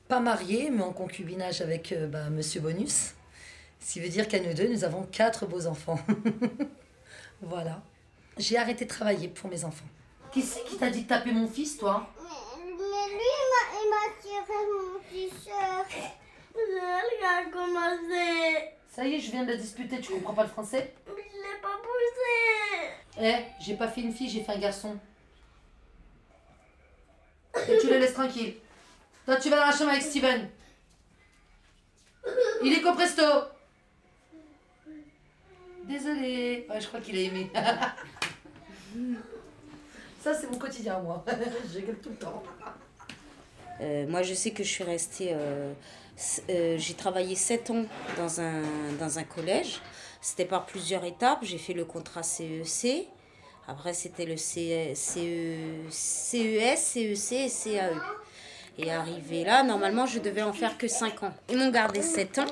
Pas 0.08 0.20
mariée, 0.20 0.70
mais 0.70 0.82
en 0.82 0.92
concubinage 0.92 1.60
avec 1.60 1.92
euh, 1.92 2.06
bah, 2.06 2.30
Monsieur 2.30 2.60
Bonus. 2.62 3.12
Ce 3.80 3.92
qui 3.92 4.00
veut 4.00 4.08
dire 4.08 4.26
qu'à 4.26 4.40
nous 4.40 4.54
deux, 4.54 4.68
nous 4.68 4.84
avons 4.84 5.02
quatre 5.04 5.46
beaux 5.46 5.66
enfants. 5.66 5.98
voilà. 7.42 7.82
J'ai 8.38 8.56
arrêté 8.56 8.84
de 8.86 8.90
travailler 8.90 9.28
pour 9.28 9.50
mes 9.50 9.64
enfants. 9.64 9.84
Qui 10.32 10.42
c'est 10.42 10.64
qui 10.64 10.76
t'a 10.76 10.90
dit 10.90 11.02
de 11.02 11.08
taper 11.08 11.32
mon 11.32 11.46
fils, 11.46 11.76
toi? 11.76 12.08
Mais 12.18 12.74
lui, 12.74 13.20
il 13.20 13.90
m'a- 13.90 14.06
il 14.06 14.22
tiré 14.22 14.58
mon 14.72 14.98
t-shirt. 15.10 16.14
Regarde 16.54 17.52
comment 17.52 17.96
c'est. 18.10 18.74
Ça 18.94 19.06
y 19.06 19.14
est, 19.14 19.20
je 19.20 19.30
viens 19.30 19.44
de 19.44 19.52
la 19.52 19.56
disputer, 19.56 20.00
tu 20.00 20.12
comprends 20.12 20.34
pas 20.34 20.42
le 20.44 20.48
français? 20.48 20.92
Je 21.06 21.12
l'ai 21.12 21.60
pas 21.62 21.76
poussé. 21.82 23.20
Eh, 23.20 23.62
j'ai 23.62 23.74
pas 23.76 23.88
fait 23.88 24.00
une 24.00 24.12
fille, 24.12 24.28
j'ai 24.28 24.42
fait 24.42 24.52
un 24.52 24.58
garçon. 24.58 24.98
Et 27.68 27.78
tu 27.78 27.88
le 27.88 27.98
laisses 27.98 28.14
tranquille. 28.14 28.54
Toi, 29.28 29.36
tu 29.36 29.50
vas 29.50 29.56
dans 29.58 29.66
la 29.66 29.72
chambre 29.76 29.90
avec 29.90 30.00
Steven. 30.02 30.48
Il 32.64 32.72
est 32.72 32.80
compresto 32.80 33.22
Désolé. 35.84 36.66
Ouais, 36.70 36.80
je 36.80 36.86
crois 36.86 36.98
qu'il 37.02 37.14
a 37.14 37.20
aimé. 37.20 37.50
Ça, 40.22 40.32
c'est 40.32 40.50
mon 40.50 40.56
quotidien, 40.56 40.98
moi. 41.00 41.22
je 41.70 41.80
gueule 41.80 41.98
tout 42.02 42.08
le 42.08 42.16
temps. 42.16 42.42
Euh, 43.82 44.06
moi, 44.08 44.22
je 44.22 44.32
sais 44.32 44.52
que 44.52 44.62
je 44.64 44.68
suis 44.70 44.84
restée. 44.84 45.34
euh, 45.34 45.74
euh, 46.48 46.78
j'ai 46.78 46.94
travaillé 46.94 47.34
7 47.34 47.68
ans 47.68 47.84
dans 48.16 48.40
un, 48.40 48.62
dans 48.98 49.18
un 49.18 49.24
collège. 49.24 49.82
C'était 50.22 50.46
par 50.46 50.64
plusieurs 50.64 51.04
étapes. 51.04 51.40
J'ai 51.42 51.58
fait 51.58 51.74
le 51.74 51.84
contrat 51.84 52.22
CEC. 52.22 53.06
Après, 53.66 53.92
c'était 53.92 54.24
le 54.24 54.38
C- 54.38 54.94
CE, 54.94 55.58
CES, 55.90 56.78
CEC 56.80 57.32
et 57.32 57.50
CAE. 57.50 57.92
Et 58.80 58.92
arrivé 58.92 59.42
là, 59.42 59.64
normalement, 59.64 60.06
je 60.06 60.20
devais 60.20 60.42
en 60.42 60.52
faire 60.52 60.78
que 60.78 60.86
5 60.86 61.24
ans. 61.24 61.34
Ils 61.50 61.58
m'ont 61.58 61.70
gardé 61.70 62.00
7 62.00 62.38
ans. 62.38 62.46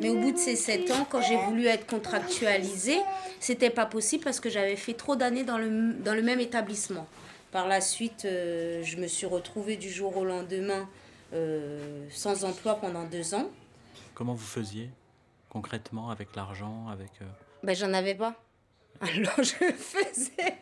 Mais 0.00 0.08
au 0.08 0.20
bout 0.20 0.30
de 0.30 0.38
ces 0.38 0.54
7 0.54 0.90
ans, 0.92 1.04
quand 1.10 1.20
j'ai 1.20 1.36
voulu 1.36 1.66
être 1.66 1.86
contractualisée, 1.86 3.00
c'était 3.40 3.70
pas 3.70 3.84
possible 3.84 4.22
parce 4.22 4.38
que 4.38 4.48
j'avais 4.48 4.76
fait 4.76 4.94
trop 4.94 5.16
d'années 5.16 5.42
dans 5.42 5.58
le, 5.58 5.92
dans 5.94 6.14
le 6.14 6.22
même 6.22 6.38
établissement. 6.38 7.08
Par 7.50 7.66
la 7.66 7.80
suite, 7.80 8.24
euh, 8.24 8.82
je 8.84 8.96
me 8.98 9.08
suis 9.08 9.26
retrouvée 9.26 9.76
du 9.76 9.90
jour 9.90 10.16
au 10.16 10.24
lendemain 10.24 10.88
euh, 11.32 12.06
sans 12.08 12.44
emploi 12.44 12.76
pendant 12.76 13.04
deux 13.04 13.34
ans. 13.34 13.50
Comment 14.14 14.34
vous 14.34 14.46
faisiez 14.46 14.90
concrètement 15.48 16.10
avec 16.10 16.34
l'argent, 16.36 16.86
avec 16.88 17.10
euh, 17.20 17.26
Ben, 17.64 17.74
j'en 17.74 17.92
avais 17.92 18.14
pas. 18.14 18.34
Alors 19.00 19.38
je 19.38 19.72
faisais. 19.72 20.58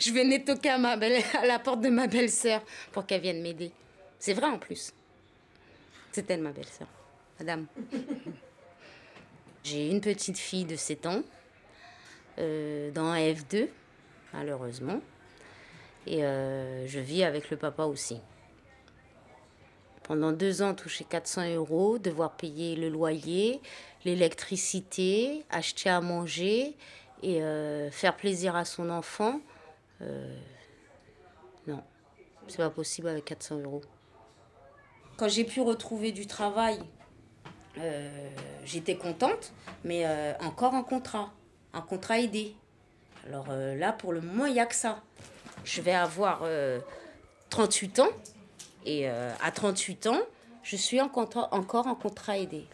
Je 0.00 0.12
venais 0.12 0.44
toquer 0.44 0.70
à, 0.70 0.78
ma 0.78 0.96
belle, 0.96 1.22
à 1.40 1.46
la 1.46 1.58
porte 1.58 1.80
de 1.80 1.88
ma 1.88 2.06
belle-sœur 2.06 2.62
pour 2.92 3.06
qu'elle 3.06 3.22
vienne 3.22 3.42
m'aider. 3.42 3.72
C'est 4.24 4.32
vrai 4.32 4.46
en 4.46 4.58
plus. 4.58 4.94
C'est 6.10 6.30
elle 6.30 6.40
ma 6.40 6.50
belle-sœur, 6.50 6.88
madame. 7.38 7.66
J'ai 9.62 9.90
une 9.90 10.00
petite 10.00 10.38
fille 10.38 10.64
de 10.64 10.76
7 10.76 11.04
ans 11.04 11.22
euh, 12.38 12.90
dans 12.92 13.04
un 13.04 13.18
F2, 13.18 13.68
malheureusement. 14.32 15.02
Et 16.06 16.24
euh, 16.24 16.86
je 16.86 17.00
vis 17.00 17.22
avec 17.22 17.50
le 17.50 17.58
papa 17.58 17.84
aussi. 17.84 18.18
Pendant 20.04 20.32
deux 20.32 20.62
ans, 20.62 20.72
toucher 20.72 21.04
400 21.04 21.56
euros, 21.56 21.98
devoir 21.98 22.34
payer 22.34 22.76
le 22.76 22.88
loyer, 22.88 23.60
l'électricité, 24.06 25.44
acheter 25.50 25.90
à 25.90 26.00
manger 26.00 26.74
et 27.22 27.42
euh, 27.42 27.90
faire 27.90 28.16
plaisir 28.16 28.56
à 28.56 28.64
son 28.64 28.88
enfant. 28.88 29.42
non, 31.66 31.84
c'est 32.48 32.56
pas 32.56 32.70
possible 32.70 33.08
avec 33.08 33.26
400 33.26 33.58
euros. 33.58 33.82
Quand 35.24 35.30
j'ai 35.30 35.44
pu 35.44 35.62
retrouver 35.62 36.12
du 36.12 36.26
travail, 36.26 36.78
euh, 37.78 38.28
j'étais 38.66 38.94
contente, 38.94 39.54
mais 39.82 40.04
euh, 40.04 40.34
encore 40.40 40.74
en 40.74 40.82
contrat, 40.82 41.32
un 41.72 41.80
contrat 41.80 42.20
aidé. 42.20 42.54
Alors 43.26 43.46
euh, 43.48 43.74
là, 43.74 43.94
pour 43.94 44.12
le 44.12 44.20
moment, 44.20 44.44
il 44.44 44.52
n'y 44.52 44.60
a 44.60 44.66
que 44.66 44.74
ça. 44.74 45.02
Je 45.64 45.80
vais 45.80 45.94
avoir 45.94 46.40
euh, 46.42 46.78
38 47.48 48.00
ans 48.00 48.08
et 48.84 49.08
à 49.08 49.50
38 49.50 50.08
ans, 50.08 50.20
je 50.62 50.76
suis 50.76 51.00
en 51.00 51.10
encore 51.10 51.86
en 51.86 51.94
contrat 51.94 52.36
aidé. 52.36 52.66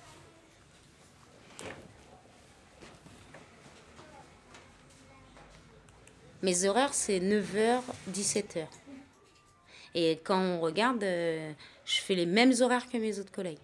Mes 6.42 6.64
horaires, 6.64 6.95
c'est 6.95 7.21
9h, 7.21 7.78
17h. 8.11 8.66
Et 9.94 10.20
quand 10.23 10.40
on 10.40 10.61
regarde, 10.61 11.02
euh, 11.02 11.52
je 11.85 12.00
fais 12.00 12.14
les 12.14 12.26
mêmes 12.26 12.52
horaires 12.61 12.88
que 12.88 12.97
mes 12.97 13.18
autres 13.18 13.32
collègues. 13.32 13.59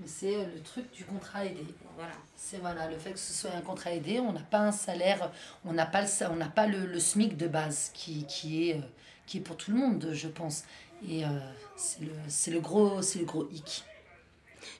Mais 0.00 0.06
c'est 0.06 0.34
euh, 0.34 0.46
le 0.54 0.60
truc 0.62 0.90
du 0.92 1.04
contrat 1.04 1.44
aidé. 1.44 1.64
Voilà. 1.96 2.14
C'est 2.34 2.56
voilà, 2.58 2.88
le 2.88 2.98
fait 2.98 3.12
que 3.12 3.18
ce 3.18 3.34
soit 3.34 3.50
un 3.50 3.60
contrat 3.60 3.92
aidé, 3.92 4.18
on 4.18 4.32
n'a 4.32 4.40
pas 4.40 4.60
un 4.60 4.72
salaire, 4.72 5.30
on 5.66 5.74
n'a 5.74 5.84
pas, 5.84 6.00
le, 6.00 6.08
on 6.30 6.36
n'a 6.36 6.48
pas 6.48 6.66
le, 6.66 6.86
le 6.86 6.98
SMIC 6.98 7.36
de 7.36 7.46
base 7.46 7.90
qui, 7.92 8.24
qui, 8.24 8.70
est, 8.70 8.76
euh, 8.76 8.82
qui 9.26 9.38
est 9.38 9.40
pour 9.40 9.56
tout 9.56 9.72
le 9.72 9.76
monde, 9.76 10.10
je 10.12 10.28
pense. 10.28 10.64
Et 11.06 11.24
euh, 11.24 11.28
c'est 11.76 12.00
le, 12.00 12.12
c'est 12.28 12.50
le, 12.50 12.60
gros, 12.60 13.02
c'est 13.02 13.18
le 13.18 13.26
gros 13.26 13.46
hic. 13.50 13.84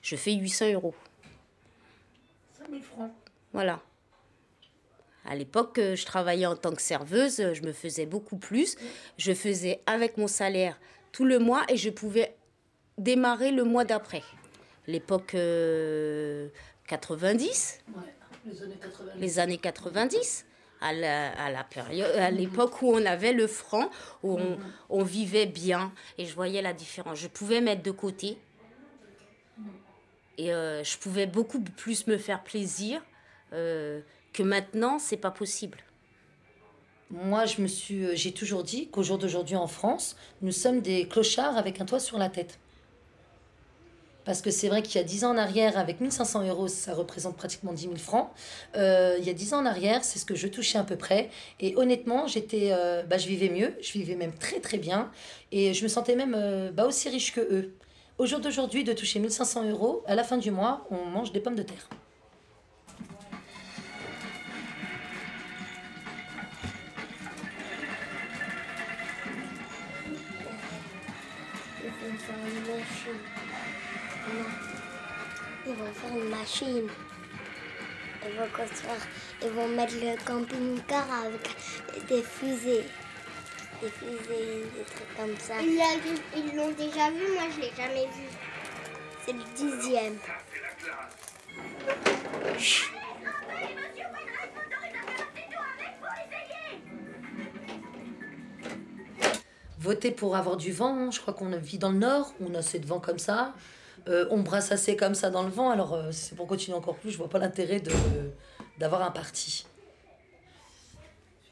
Je 0.01 0.15
fais 0.15 0.33
800 0.33 0.73
euros. 0.73 0.95
5000 2.57 2.81
francs. 2.81 3.11
Voilà. 3.53 3.79
À 5.25 5.35
l'époque, 5.35 5.77
euh, 5.77 5.95
je 5.95 6.05
travaillais 6.05 6.45
en 6.45 6.55
tant 6.55 6.73
que 6.73 6.81
serveuse, 6.81 7.39
euh, 7.39 7.53
je 7.53 7.61
me 7.61 7.71
faisais 7.73 8.05
beaucoup 8.05 8.37
plus. 8.37 8.75
Je 9.17 9.33
faisais 9.33 9.81
avec 9.85 10.17
mon 10.17 10.27
salaire 10.27 10.79
tout 11.11 11.25
le 11.25 11.37
mois 11.39 11.63
et 11.69 11.77
je 11.77 11.89
pouvais 11.89 12.35
démarrer 12.97 13.51
le 13.51 13.63
mois 13.63 13.85
d'après. 13.85 14.23
L'époque 14.87 15.35
euh, 15.35 16.47
90, 16.87 17.81
Ouais, 17.95 18.01
les 18.45 18.61
années 18.63 18.77
80. 18.81 19.11
les 19.17 19.39
années 19.39 19.57
90, 19.59 20.45
à 20.81 20.93
la, 20.93 21.31
à 21.33 21.51
la 21.51 21.63
période, 21.63 22.09
à 22.15 22.31
l'époque 22.31 22.81
où 22.81 22.91
on 22.91 23.05
avait 23.05 23.33
le 23.33 23.45
franc, 23.45 23.91
où 24.23 24.39
on, 24.39 24.57
on 24.89 25.03
vivait 25.03 25.45
bien 25.45 25.93
et 26.17 26.25
je 26.25 26.33
voyais 26.33 26.63
la 26.63 26.73
différence. 26.73 27.19
Je 27.19 27.27
pouvais 27.27 27.61
mettre 27.61 27.83
de 27.83 27.91
côté 27.91 28.37
et 30.37 30.51
euh, 30.53 30.83
je 30.83 30.97
pouvais 30.97 31.27
beaucoup 31.27 31.61
plus 31.61 32.07
me 32.07 32.17
faire 32.17 32.41
plaisir 32.43 33.01
euh, 33.53 34.01
que 34.33 34.43
maintenant, 34.43 34.99
c'est 34.99 35.17
pas 35.17 35.31
possible. 35.31 35.79
Moi, 37.09 37.45
je 37.45 37.61
me 37.61 37.67
suis, 37.67 38.05
euh, 38.05 38.15
j'ai 38.15 38.31
toujours 38.31 38.63
dit 38.63 38.87
qu'au 38.87 39.03
jour 39.03 39.17
d'aujourd'hui 39.17 39.57
en 39.57 39.67
France, 39.67 40.15
nous 40.41 40.51
sommes 40.51 40.81
des 40.81 41.07
clochards 41.07 41.57
avec 41.57 41.81
un 41.81 41.85
toit 41.85 41.99
sur 41.99 42.17
la 42.17 42.29
tête. 42.29 42.59
Parce 44.23 44.41
que 44.41 44.51
c'est 44.51 44.67
vrai 44.67 44.83
qu'il 44.83 44.95
y 44.95 45.03
a 45.03 45.03
10 45.03 45.25
ans 45.25 45.31
en 45.31 45.37
arrière, 45.37 45.77
avec 45.77 45.99
1500 45.99 46.47
euros, 46.47 46.67
ça 46.67 46.93
représente 46.93 47.35
pratiquement 47.35 47.73
10 47.73 47.83
000 47.83 47.95
francs. 47.95 48.29
Euh, 48.75 49.15
il 49.19 49.25
y 49.25 49.29
a 49.29 49.33
10 49.33 49.53
ans 49.53 49.59
en 49.59 49.65
arrière, 49.65 50.03
c'est 50.03 50.19
ce 50.19 50.25
que 50.25 50.35
je 50.35 50.47
touchais 50.47 50.77
à 50.77 50.83
peu 50.83 50.95
près. 50.95 51.29
Et 51.59 51.75
honnêtement, 51.75 52.27
j'étais, 52.27 52.69
euh, 52.71 53.03
bah, 53.03 53.17
je 53.17 53.27
vivais 53.27 53.49
mieux, 53.49 53.73
je 53.81 53.91
vivais 53.93 54.15
même 54.15 54.33
très 54.33 54.59
très 54.59 54.77
bien. 54.77 55.11
Et 55.51 55.73
je 55.73 55.83
me 55.83 55.87
sentais 55.87 56.15
même 56.15 56.35
euh, 56.37 56.71
bah, 56.71 56.85
aussi 56.85 57.09
riche 57.09 57.33
que 57.33 57.41
eux. 57.41 57.73
Au 58.19 58.27
jour 58.27 58.39
d'aujourd'hui, 58.39 58.83
de 58.83 58.93
toucher 58.93 59.19
1500 59.19 59.69
euros, 59.69 60.03
à 60.05 60.13
la 60.13 60.23
fin 60.23 60.37
du 60.37 60.51
mois, 60.51 60.85
on 60.91 61.05
mange 61.05 61.31
des 61.31 61.39
pommes 61.39 61.55
de 61.55 61.63
terre. 61.63 61.89
Faire 72.31 72.47
une 72.47 72.61
machine. 72.77 73.21
Non. 74.27 74.49
Ils 75.67 75.73
vont 75.73 75.93
faire 75.93 76.17
une 76.17 76.29
machine. 76.29 76.89
Ils 78.25 78.37
vont 78.37 78.47
construire. 78.55 79.07
Ils 79.41 79.49
vont 79.49 79.67
mettre 79.67 79.95
le 79.95 80.25
camping-car 80.25 81.05
avec 81.25 81.49
des 82.07 82.23
fusées. 82.23 82.85
Des 83.81 83.89
fusées, 83.89 84.65
des 84.75 84.83
trucs 84.83 85.15
comme 85.17 85.37
ça. 85.39 85.55
Ils 85.61 86.55
l'ont 86.55 86.71
déjà 86.71 87.09
vu, 87.09 87.33
moi 87.33 87.43
je 87.55 87.61
l'ai 87.61 87.71
jamais 87.75 88.05
vu. 88.07 88.27
C'est 89.25 89.33
le 89.33 89.43
dixième. 89.55 90.17
Voter 99.81 100.11
pour 100.11 100.35
avoir 100.35 100.57
du 100.57 100.71
vent. 100.71 100.95
hein. 100.95 101.09
Je 101.11 101.19
crois 101.19 101.33
qu'on 101.33 101.49
vit 101.57 101.77
dans 101.79 101.89
le 101.91 101.97
nord, 101.97 102.33
on 102.39 102.53
a 102.53 102.59
assez 102.59 102.79
de 102.79 102.85
vent 102.85 102.99
comme 102.99 103.19
ça. 103.19 103.53
Euh, 104.07 104.25
on 104.31 104.39
brasse 104.39 104.71
assez 104.71 104.95
comme 104.95 105.15
ça 105.15 105.29
dans 105.29 105.43
le 105.43 105.49
vent. 105.49 105.69
Alors, 105.69 105.93
euh, 105.93 106.11
c'est 106.11 106.35
pour 106.35 106.47
continuer 106.47 106.77
encore 106.77 106.95
plus, 106.95 107.11
je 107.11 107.17
vois 107.17 107.29
pas 107.29 107.39
l'intérêt 107.39 107.79
de, 107.79 107.91
d'avoir 108.79 109.01
un 109.03 109.11
parti. 109.11 109.65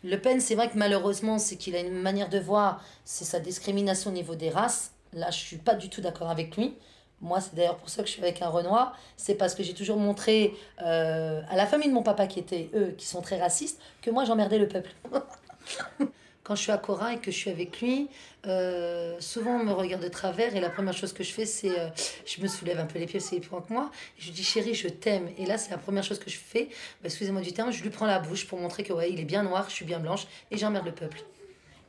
Le 0.03 0.15
Pen, 0.17 0.39
c'est 0.39 0.55
vrai 0.55 0.69
que 0.69 0.77
malheureusement, 0.77 1.39
c'est 1.39 1.57
qu'il 1.57 1.75
a 1.75 1.79
une 1.81 2.01
manière 2.01 2.29
de 2.29 2.39
voir, 2.39 2.83
c'est 3.03 3.25
sa 3.25 3.39
discrimination 3.39 4.11
au 4.11 4.13
niveau 4.13 4.35
des 4.35 4.49
races. 4.49 4.93
Là, 5.13 5.29
je 5.31 5.37
suis 5.37 5.57
pas 5.57 5.73
du 5.75 5.89
tout 5.89 6.01
d'accord 6.01 6.29
avec 6.29 6.55
lui. 6.55 6.75
Moi, 7.21 7.41
c'est 7.41 7.53
d'ailleurs 7.53 7.75
pour 7.77 7.89
ça 7.89 8.01
que 8.01 8.07
je 8.07 8.13
suis 8.13 8.21
avec 8.21 8.41
un 8.41 8.47
Renoir. 8.47 8.97
C'est 9.17 9.35
parce 9.35 9.53
que 9.55 9.61
j'ai 9.61 9.73
toujours 9.73 9.97
montré 9.97 10.55
euh, 10.81 11.41
à 11.49 11.57
la 11.57 11.65
famille 11.65 11.89
de 11.89 11.93
mon 11.93 12.03
papa, 12.03 12.27
qui 12.27 12.39
étaient 12.39 12.69
eux, 12.73 12.93
qui 12.97 13.05
sont 13.05 13.21
très 13.21 13.39
racistes, 13.39 13.81
que 14.01 14.09
moi, 14.09 14.23
j'emmerdais 14.23 14.57
le 14.57 14.67
peuple. 14.67 14.91
Quand 16.49 16.55
je 16.55 16.63
suis 16.63 16.71
à 16.71 16.79
Cora 16.79 17.13
et 17.13 17.19
que 17.19 17.29
je 17.29 17.37
suis 17.37 17.51
avec 17.51 17.79
lui, 17.79 18.07
euh, 18.47 19.15
souvent 19.19 19.57
on 19.57 19.63
me 19.63 19.71
regarde 19.71 20.01
de 20.01 20.07
travers 20.07 20.55
et 20.55 20.59
la 20.59 20.71
première 20.71 20.95
chose 20.95 21.13
que 21.13 21.23
je 21.23 21.31
fais, 21.31 21.45
c'est 21.45 21.77
euh, 21.79 21.89
je 22.25 22.41
me 22.41 22.47
soulève 22.47 22.79
un 22.79 22.87
peu 22.87 22.97
les 22.97 23.05
pieds, 23.05 23.19
c'est 23.19 23.39
plus 23.39 23.51
que 23.51 23.71
moi. 23.71 23.91
Et 24.17 24.21
je 24.23 24.31
dis 24.31 24.43
chérie, 24.43 24.73
je 24.73 24.87
t'aime. 24.87 25.29
Et 25.37 25.45
là, 25.45 25.59
c'est 25.59 25.69
la 25.69 25.77
première 25.77 26.03
chose 26.03 26.17
que 26.17 26.31
je 26.31 26.39
fais. 26.39 26.65
Bah, 27.03 27.05
Excusez-moi 27.05 27.41
du 27.41 27.53
terme, 27.53 27.71
je 27.71 27.83
lui 27.83 27.91
prends 27.91 28.07
la 28.07 28.17
bouche 28.17 28.47
pour 28.47 28.57
montrer 28.57 28.81
que 28.81 28.91
ouais, 28.91 29.11
il 29.11 29.19
est 29.19 29.25
bien 29.25 29.43
noir, 29.43 29.65
je 29.69 29.75
suis 29.75 29.85
bien 29.85 29.99
blanche 29.99 30.25
et 30.49 30.57
j'emmerde 30.57 30.87
le 30.87 30.91
peuple. 30.91 31.21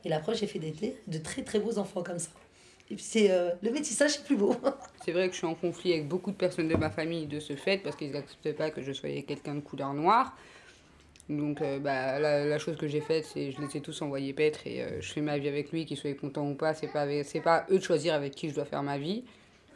Et 0.05 0.13
après, 0.13 0.35
j'ai 0.35 0.45
fait 0.45 0.59
des 0.59 0.95
de 1.07 1.17
très 1.17 1.41
très 1.41 1.57
beaux 1.57 1.79
enfants 1.79 2.03
comme 2.03 2.19
ça. 2.19 2.29
Et 2.91 2.93
puis 2.93 3.03
c'est 3.03 3.31
euh, 3.31 3.49
le 3.63 3.71
métissage, 3.71 4.11
c'est 4.11 4.25
plus 4.25 4.37
beau. 4.37 4.55
C'est 5.03 5.11
vrai 5.11 5.25
que 5.25 5.33
je 5.33 5.39
suis 5.39 5.47
en 5.47 5.55
conflit 5.55 5.93
avec 5.93 6.07
beaucoup 6.07 6.29
de 6.29 6.35
personnes 6.35 6.67
de 6.67 6.75
ma 6.75 6.91
famille 6.91 7.25
de 7.25 7.39
ce 7.39 7.55
fait 7.55 7.79
parce 7.79 7.95
qu'ils 7.95 8.11
n'acceptaient 8.11 8.53
pas 8.53 8.69
que 8.69 8.83
je 8.83 8.91
sois 8.91 9.09
quelqu'un 9.23 9.55
de 9.55 9.61
couleur 9.61 9.91
noire. 9.95 10.37
Donc 11.29 11.61
euh, 11.61 11.79
bah, 11.79 12.19
la, 12.19 12.45
la 12.45 12.59
chose 12.59 12.75
que 12.77 12.87
j'ai 12.87 13.01
faite, 13.01 13.25
c'est 13.25 13.51
je 13.51 13.61
les 13.61 13.77
ai 13.77 13.81
tous 13.81 14.01
envoyés 14.01 14.33
paître 14.33 14.59
et 14.65 14.81
euh, 14.81 15.01
je 15.01 15.11
fais 15.13 15.21
ma 15.21 15.37
vie 15.37 15.47
avec 15.47 15.71
lui, 15.71 15.85
qu'ils 15.85 15.97
soient 15.97 16.13
contents 16.13 16.47
ou 16.47 16.55
pas. 16.55 16.73
C'est 16.73 16.87
pas, 16.87 17.05
c'est 17.23 17.39
pas 17.41 17.65
eux 17.71 17.79
de 17.79 17.83
choisir 17.83 18.13
avec 18.13 18.35
qui 18.35 18.49
je 18.49 18.55
dois 18.55 18.65
faire 18.65 18.83
ma 18.83 18.97
vie. 18.97 19.23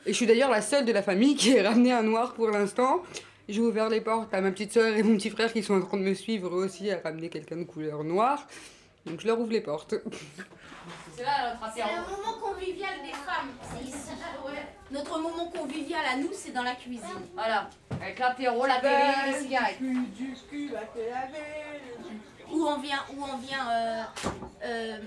Et 0.05 0.11
je 0.11 0.13
suis 0.13 0.25
d'ailleurs 0.25 0.51
la 0.51 0.61
seule 0.61 0.85
de 0.85 0.91
la 0.91 1.01
famille 1.01 1.35
qui 1.37 1.55
est 1.55 1.65
ramenée 1.65 1.91
un 1.91 2.03
noir 2.03 2.33
pour 2.33 2.49
l'instant. 2.49 3.01
J'ai 3.47 3.61
ouvert 3.61 3.89
les 3.89 4.01
portes 4.01 4.33
à 4.33 4.41
ma 4.41 4.51
petite 4.51 4.73
soeur 4.73 4.95
et 4.95 5.03
mon 5.03 5.15
petit 5.17 5.29
frère 5.29 5.53
qui 5.53 5.61
sont 5.61 5.75
en 5.75 5.81
train 5.81 5.97
de 5.97 6.03
me 6.03 6.15
suivre 6.15 6.49
eux 6.49 6.65
aussi 6.65 6.89
à 6.89 6.99
ramener 6.99 7.29
quelqu'un 7.29 7.57
de 7.57 7.63
couleur 7.63 8.03
noire. 8.03 8.47
Donc 9.05 9.21
je 9.21 9.27
leur 9.27 9.39
ouvre 9.39 9.51
les 9.51 9.61
portes. 9.61 9.93
C'est 11.15 11.23
là 11.23 11.53
notre 11.53 11.73
C'est 11.73 11.81
le 11.81 12.01
moment 12.01 12.39
convivial 12.41 12.95
des 13.03 13.11
femmes. 13.11 13.51
Notre 14.91 15.19
moment 15.19 15.47
convivial 15.47 16.05
à 16.05 16.15
nous, 16.17 16.29
c'est 16.33 16.51
dans 16.51 16.63
la 16.63 16.75
cuisine. 16.75 17.01
Voilà. 17.33 17.69
Avec 18.01 18.19
l'apéro, 18.19 18.65
la 18.65 18.79
télé, 18.79 18.93
les 19.27 19.39
cigarettes. 19.39 19.79
Où 22.51 22.67
on 22.67 22.77
vient, 22.77 22.99
où 23.15 23.23
on 23.23 23.37
vient 23.37 23.69
euh, 23.71 24.03
euh, 24.63 24.97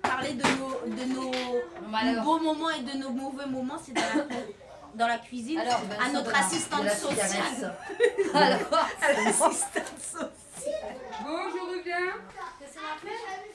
parler 0.00 0.34
de 0.34 0.42
nos, 0.42 0.94
de 0.96 1.04
nos 1.12 2.22
beaux 2.22 2.38
moments 2.38 2.70
et 2.70 2.82
de 2.82 2.96
nos 2.98 3.10
mauvais 3.10 3.46
moments, 3.46 3.76
c'est 3.84 3.92
dans 3.92 4.00
la, 4.00 4.24
dans 4.94 5.06
la 5.08 5.18
cuisine. 5.18 5.58
Alors, 5.58 5.80
à 6.00 6.08
notre 6.10 6.34
assistante 6.36 6.88
sociale. 6.90 7.74
Alors, 8.34 8.60
à 9.02 9.12
l'assistante 9.12 9.98
sociale. 10.00 10.94
Bon, 11.24 11.38
je 11.52 11.78
reviens. 11.78 12.12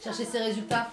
Cherchez 0.04 0.26
ses 0.26 0.40
résultats. 0.40 0.90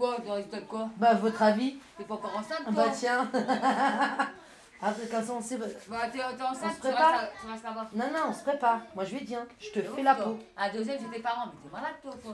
Quoi 0.00 0.16
Tu 0.24 0.30
résultats 0.30 0.60
de 0.60 0.64
quoi 0.64 0.88
Bah, 0.96 1.12
votre 1.14 1.42
avis 1.42 1.76
T'es 1.98 2.04
pas 2.04 2.14
encore 2.14 2.34
enceinte, 2.36 2.60
Ah 2.66 2.72
toi 2.72 2.84
Bah, 2.86 2.90
tiens. 2.94 3.28
Après, 4.82 5.06
comme 5.08 5.22
ça, 5.22 5.32
on 5.34 5.42
sait. 5.42 5.58
bah, 5.58 5.66
Bah, 5.88 5.96
t'es 6.10 6.18
t'es 6.18 6.24
On 6.42 6.46
enceinte, 6.46 6.56
se 6.74 6.80
tu 6.80 6.86
restes, 6.86 6.96
prépare 6.96 7.14
à- 7.14 7.26
tu 7.38 7.46
restes 7.52 7.64
là-bas. 7.64 7.88
Non, 7.92 8.04
non, 8.06 8.20
on 8.28 8.32
se 8.32 8.42
prépare. 8.42 8.80
Moi, 8.94 9.04
je 9.04 9.14
vais 9.16 9.24
dire, 9.24 9.40
je 9.58 9.78
te 9.78 9.82
fais 9.82 10.02
la 10.02 10.14
peau. 10.14 10.38
À 10.56 10.70
deuxième, 10.70 10.98
j'ai 10.98 11.16
tes 11.16 11.22
parents, 11.22 11.46
mais 11.46 11.52
t'es 11.62 11.76
malade, 11.76 11.94
toi, 12.02 12.12
toi. 12.22 12.32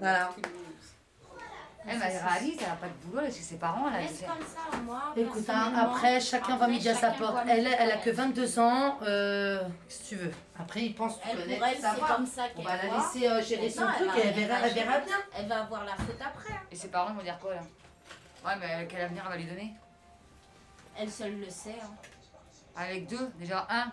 Voilà. 0.00 0.30
Elle 1.88 1.98
m'a 1.98 2.04
réalise, 2.06 2.56
elle 2.60 2.66
a 2.70 2.74
pas 2.76 2.86
de 2.88 2.92
boulot, 3.04 3.20
elle 3.22 3.30
est 3.30 3.34
chez 3.34 3.42
ses 3.42 3.56
parents, 3.56 3.88
là. 3.88 4.00
Laisse 4.00 4.20
comme 4.26 4.44
ça, 4.46 4.76
moi. 4.84 5.02
Écoute, 5.16 5.48
hein, 5.48 5.72
après, 5.76 6.20
chacun 6.20 6.56
va 6.56 6.66
midi 6.66 6.88
à 6.88 6.94
sa 6.94 7.10
porte. 7.12 7.36
Elle, 7.48 7.66
elle 7.66 7.90
a 7.92 7.96
que 7.98 8.10
22 8.10 8.58
ans, 8.58 8.98
euh, 9.02 9.62
si 9.88 10.02
tu 10.08 10.16
veux? 10.16 10.32
Après, 10.58 10.80
il 10.82 10.94
pense 10.94 11.16
que 11.18 11.20
Elle, 11.24 11.30
tu 11.30 11.36
pour 11.36 11.44
connais, 11.58 11.72
elle, 11.74 11.80
ça 11.80 11.92
c'est 11.94 12.00
va. 12.00 12.06
comme 12.16 12.26
ça 12.26 12.42
On 12.44 12.56
qu'elle 12.56 12.64
va 12.64 12.76
la 12.76 12.96
laisser 12.98 13.28
euh, 13.28 13.42
gérer 13.42 13.70
son 13.70 13.82
Non, 13.82 13.92
truc 13.92 14.08
va- 14.08 14.18
et 14.18 14.26
elle 14.26 14.34
verra, 14.34 14.58
elle 14.66 14.74
bien. 14.74 14.84
Elle 15.38 15.46
va 15.48 15.60
avoir 15.60 15.84
la 15.84 15.94
faute 15.94 16.20
après. 16.20 16.52
hein. 16.54 16.60
Et 16.72 16.76
ses 16.76 16.88
parents 16.88 17.12
vont 17.14 17.22
dire 17.22 17.38
quoi, 17.38 17.54
là? 17.54 17.60
Ouais, 18.44 18.52
mais 18.60 18.86
quel 18.88 19.02
avenir 19.02 19.22
elle 19.26 19.30
va 19.30 19.36
lui 19.36 19.44
donner? 19.46 19.74
Elle 20.98 21.10
seule 21.10 21.38
le 21.38 21.50
sait. 21.50 21.76
hein. 21.82 21.90
Avec 22.74 23.06
deux, 23.06 23.30
déjà 23.38 23.66
un. 23.70 23.92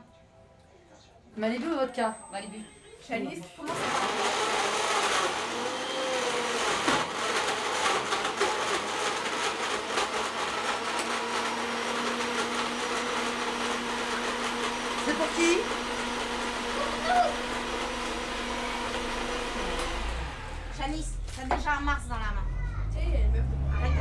Malibu 1.37 1.67
ou 1.67 1.75
vodka? 1.75 2.15
Malibu. 2.31 2.59
Chalice, 3.07 3.39
comment 3.57 3.73
pour 15.17 15.27
qui 15.35 15.57
Chalice, 20.77 21.13
Mars 21.81 22.07
dans 22.07 22.15
la 22.15 22.31
main. 22.35 22.47
Arrête. 23.77 23.93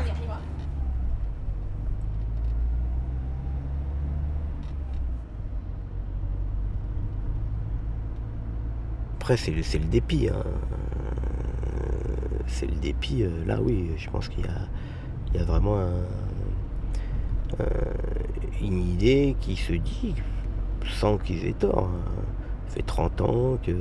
Après, 9.18 9.36
c'est 9.36 9.52
le, 9.52 9.62
c'est 9.62 9.78
le 9.78 9.84
dépit. 9.86 10.28
hein. 10.28 10.42
C'est 12.46 12.66
le 12.66 12.74
dépit. 12.76 13.22
euh, 13.22 13.44
Là, 13.46 13.60
oui, 13.62 13.90
je 13.96 14.10
pense 14.10 14.28
qu'il 14.28 14.44
y 14.44 14.48
a, 14.48 14.68
il 15.32 15.40
y 15.40 15.42
a 15.42 15.44
vraiment 15.44 15.78
un- 15.78 16.04
un- 17.60 18.60
une 18.60 18.80
idée 18.80 19.36
qui 19.40 19.56
se 19.56 19.72
dit, 19.74 20.14
sans 21.00 21.18
qu'ils 21.18 21.46
aient 21.46 21.52
tort. 21.52 21.88
hein. 21.94 22.10
Ça 22.68 22.74
fait 22.76 22.82
30 22.82 23.20
ans 23.20 23.58
que 23.62 23.72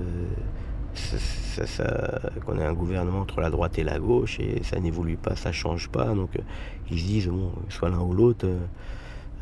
qu'on 2.45 2.57
a 2.59 2.67
un 2.67 2.73
gouvernement 2.73 3.19
entre 3.21 3.41
la 3.41 3.49
droite 3.49 3.77
et 3.79 3.83
la 3.83 3.99
gauche 3.99 4.39
et 4.39 4.63
ça 4.63 4.79
n'évolue 4.79 5.17
pas, 5.17 5.35
ça 5.35 5.51
change 5.51 5.89
pas. 5.89 6.13
Donc, 6.15 6.35
euh, 6.37 6.41
ils 6.89 6.99
se 6.99 7.05
disent, 7.05 7.27
bon, 7.27 7.51
soit 7.69 7.89
l'un 7.89 7.99
ou 8.01 8.13
l'autre, 8.13 8.45
euh, 8.47 8.59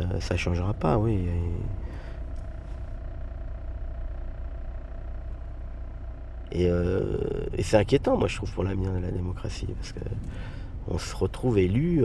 euh, 0.01 0.19
ça 0.19 0.37
changera 0.37 0.73
pas, 0.73 0.97
oui. 0.97 1.19
Et- 6.51 6.67
euh, 6.69 7.17
et 7.57 7.63
c'est 7.63 7.77
inquiétant, 7.77 8.17
moi, 8.17 8.27
je 8.27 8.35
trouve, 8.37 8.51
pour 8.53 8.63
l'avenir 8.63 8.91
de 8.93 8.99
la 8.99 9.11
démocratie, 9.11 9.67
parce 9.75 9.91
que 9.91 9.99
on 10.87 10.97
se 10.97 11.15
retrouve 11.15 11.59
élu, 11.59 12.03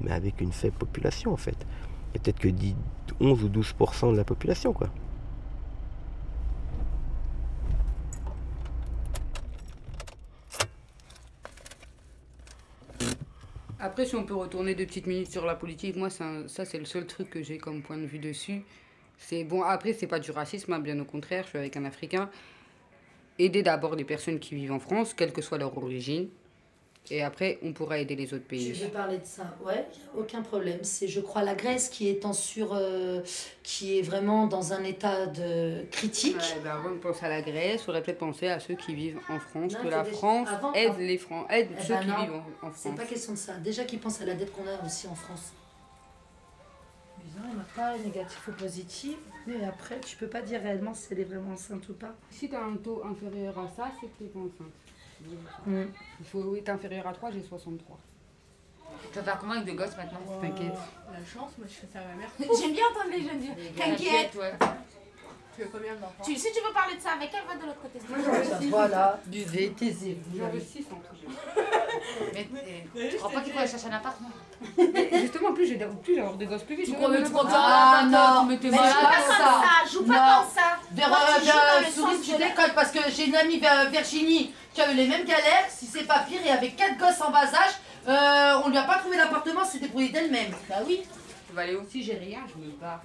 mais 0.00 0.10
avec 0.12 0.40
une 0.42 0.52
faible 0.52 0.76
population, 0.76 1.32
en 1.32 1.36
fait. 1.38 1.66
Peut-être 2.12 2.38
que 2.38 2.48
10, 2.48 2.76
11 3.20 3.42
ou 3.44 3.48
12% 3.48 4.12
de 4.12 4.16
la 4.16 4.24
population, 4.24 4.72
quoi. 4.74 4.88
Après, 13.80 14.04
si 14.06 14.16
on 14.16 14.24
peut 14.24 14.34
retourner 14.34 14.74
deux 14.74 14.86
petites 14.86 15.06
minutes 15.06 15.30
sur 15.30 15.46
la 15.46 15.54
politique, 15.54 15.94
moi, 15.94 16.10
ça, 16.10 16.46
c'est 16.48 16.78
le 16.78 16.84
seul 16.84 17.06
truc 17.06 17.30
que 17.30 17.42
j'ai 17.42 17.58
comme 17.58 17.80
point 17.80 17.96
de 17.96 18.06
vue 18.06 18.18
dessus. 18.18 18.62
C'est 19.18 19.44
bon, 19.44 19.62
après, 19.62 19.92
c'est 19.92 20.08
pas 20.08 20.18
du 20.18 20.32
racisme, 20.32 20.72
hein, 20.72 20.80
bien 20.80 20.98
au 20.98 21.04
contraire, 21.04 21.44
je 21.44 21.50
suis 21.50 21.58
avec 21.58 21.76
un 21.76 21.84
Africain. 21.84 22.28
Aider 23.38 23.62
d'abord 23.62 23.94
les 23.94 24.04
personnes 24.04 24.40
qui 24.40 24.56
vivent 24.56 24.72
en 24.72 24.80
France, 24.80 25.14
quelle 25.14 25.32
que 25.32 25.42
soit 25.42 25.58
leur 25.58 25.76
origine. 25.78 26.28
Et 27.10 27.22
après, 27.22 27.58
on 27.62 27.72
pourra 27.72 27.98
aider 27.98 28.14
les 28.16 28.34
autres 28.34 28.44
Je 28.44 28.48
pays. 28.48 28.72
vais 28.72 28.88
parler 28.88 29.18
de 29.18 29.24
ça, 29.24 29.56
ouais, 29.64 29.86
aucun 30.16 30.42
problème. 30.42 30.80
C'est, 30.82 31.08
je 31.08 31.20
crois, 31.20 31.42
la 31.42 31.54
Grèce 31.54 31.88
qui 31.88 32.08
est 32.08 32.24
en 32.26 32.32
sur, 32.32 32.74
euh, 32.74 33.20
qui 33.62 33.98
est 33.98 34.02
vraiment 34.02 34.46
dans 34.46 34.72
un 34.72 34.84
état 34.84 35.26
de 35.26 35.84
critique. 35.90 36.36
Ouais, 36.36 36.60
ben 36.62 36.70
avant 36.72 36.90
de 36.90 36.96
penser 36.98 37.24
à 37.26 37.28
la 37.30 37.40
Grèce, 37.42 37.80
il 37.80 37.84
faudrait 37.84 38.02
peut-être 38.02 38.18
penser 38.18 38.48
à 38.48 38.60
ceux 38.60 38.74
qui 38.74 38.94
vivent 38.94 39.18
en 39.28 39.38
France, 39.38 39.72
Non, 39.74 39.82
que 39.82 39.88
la 39.88 40.04
France 40.04 40.48
avant- 40.50 40.72
aide 40.74 40.90
avant- 40.90 40.98
les 40.98 41.18
Fran- 41.18 41.46
aide 41.48 41.68
Eh 41.78 41.82
ceux 41.82 41.94
ben 41.94 42.00
qui 42.00 42.06
non, 42.08 42.16
vivent 42.20 42.32
en, 42.62 42.66
en 42.66 42.72
C'est 42.74 42.88
France. 42.88 42.96
pas 42.98 43.04
question 43.06 43.32
de 43.32 43.38
ça. 43.38 43.54
Déjà 43.56 43.84
qu'ils 43.84 44.00
pensent 44.00 44.20
à 44.20 44.26
la 44.26 44.34
dette 44.34 44.52
qu'on 44.52 44.66
a 44.66 44.84
aussi 44.84 45.06
en 45.06 45.14
France. 45.14 45.52
Bizarre, 47.24 47.44
il 47.50 47.54
n'y 47.56 47.60
a 47.60 47.64
pas 47.74 47.98
négatif 47.98 48.48
ou 48.48 48.52
positif, 48.52 49.16
mais 49.46 49.64
après, 49.64 49.98
tu 50.00 50.16
peux 50.16 50.28
pas 50.28 50.42
dire 50.42 50.60
réellement 50.62 50.94
si 50.94 51.08
elle 51.10 51.20
est 51.20 51.24
vraiment 51.24 51.52
enceinte 51.52 51.88
ou 51.88 51.94
pas. 51.94 52.14
Si 52.30 52.48
tu 52.48 52.54
as 52.54 52.62
un 52.62 52.76
taux 52.76 53.02
inférieur 53.04 53.58
à 53.58 53.68
ça, 53.76 53.90
c'est 54.00 54.06
que 54.06 54.24
tu 54.24 54.24
pas 54.30 54.38
enceinte. 54.40 54.72
Mm. 55.66 55.82
Il 56.20 56.26
faut 56.26 56.56
être 56.56 56.68
inférieur 56.68 57.06
à 57.06 57.12
3, 57.12 57.30
j'ai 57.32 57.42
63. 57.42 57.98
Tu 59.12 59.18
vas 59.18 59.24
faire 59.24 59.38
comment 59.38 59.52
avec 59.52 59.64
deux 59.64 59.72
gosses 59.72 59.96
maintenant 59.96 60.20
T'inquiète. 60.40 60.74
La 61.12 61.18
chance, 61.24 61.52
moi 61.58 61.66
je 61.68 61.74
fais 61.74 61.88
ça 61.92 62.00
à 62.00 62.02
ma 62.04 62.14
mère. 62.14 62.30
J'aime 62.60 62.72
bien 62.72 62.84
entendre 62.90 63.10
les 63.10 63.22
jeunes 63.22 63.38
dire 63.38 63.54
T'inquiète. 63.76 64.34
ouais. 64.34 64.54
Tu 65.54 65.64
veux 65.64 65.70
combien 65.72 65.94
d'enfants 65.94 66.22
Tu, 66.24 66.36
si 66.36 66.52
tu 66.52 66.60
veux 66.60 66.72
parler 66.72 66.94
de 66.96 67.00
ça 67.00 67.10
avec 67.12 67.30
elle, 67.34 67.44
va 67.48 67.60
de 67.60 67.66
l'autre 67.66 67.80
côté. 67.82 67.98
Voilà, 68.70 69.18
buvez, 69.26 69.72
taisez-vous. 69.72 70.38
J'en 70.38 70.48
veux 70.50 70.60
6 70.60 70.86
en 70.92 70.96
tout. 70.96 71.32
Mais 72.32 72.48
euh, 72.96 73.08
tu 73.10 73.16
crois 73.16 73.30
pas 73.30 73.40
qu'il 73.40 73.52
faut 73.52 73.58
aller 73.58 73.68
chercher 73.68 73.88
un 73.88 73.96
appart, 73.96 74.16
non 74.20 74.28
Justement, 75.20 75.52
plus 75.52 75.66
j'ai 75.66 75.76
plus 75.76 76.14
j'ai 76.14 76.36
des 76.36 76.46
gosses 76.46 76.62
plus 76.62 76.76
vite. 76.76 76.84
Tu 76.86 76.90
je 76.92 76.96
crois, 76.96 77.08
mais 77.08 77.22
tu 77.22 77.30
crois 77.30 77.44
que 77.44 77.50
Ah, 77.52 78.00
tu 78.02 78.10
non, 78.10 78.56
tu 78.56 78.70
mais 78.70 78.76
malade 78.76 78.94
je 78.94 79.04
Pas 79.04 79.10
comme 79.10 79.36
ça. 79.36 79.62
ça, 79.62 79.92
joue 79.92 80.04
pas 80.04 80.12
Non. 80.14 80.42
comme 80.42 80.50
ça. 80.54 80.78
Vers, 80.92 81.40
tu 81.42 81.48
euh, 81.48 81.90
Souris, 81.90 82.20
tu 82.20 82.32
de 82.32 82.36
déconnes 82.38 82.74
parce 82.74 82.90
que 82.92 82.98
j'ai 83.10 83.26
une 83.26 83.36
amie 83.36 83.58
vers 83.58 83.90
Virginie 83.90 84.52
qui 84.78 84.84
a 84.84 84.92
eu 84.92 84.94
les 84.94 85.06
mêmes 85.08 85.24
galères. 85.26 85.66
Si 85.68 85.86
c'est 85.86 86.04
pas 86.04 86.20
pire, 86.20 86.40
et 86.44 86.50
avec 86.50 86.76
quatre 86.76 86.96
gosses 86.98 87.20
en 87.20 87.30
bas 87.30 87.42
âge, 87.46 87.74
euh, 88.06 88.62
on 88.64 88.68
lui 88.68 88.76
a 88.78 88.84
pas 88.84 88.98
trouvé 88.98 89.16
d'appartement, 89.16 89.64
c'est 89.64 89.80
débrouillé 89.80 90.10
d'elle-même. 90.10 90.52
Bah 90.68 90.76
oui. 90.86 91.02
Tu 91.48 91.54
vas 91.54 91.62
aller 91.62 91.74
où 91.76 91.82
Si 91.90 92.02
j'ai 92.02 92.14
rien, 92.14 92.40
je 92.46 92.60
me 92.60 92.70
barre. 92.72 93.02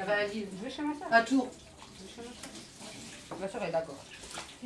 Ah 0.00 0.04
bah, 0.06 0.16
vas-y. 0.16 0.46
Je 0.58 0.64
vais 0.64 0.70
chez 0.70 0.82
ma 0.82 0.94
soeur. 0.94 1.08
À 1.10 1.22
Tours. 1.22 1.48
Ma 3.40 3.48
soeur 3.48 3.62
est 3.64 3.70
d'accord. 3.70 3.96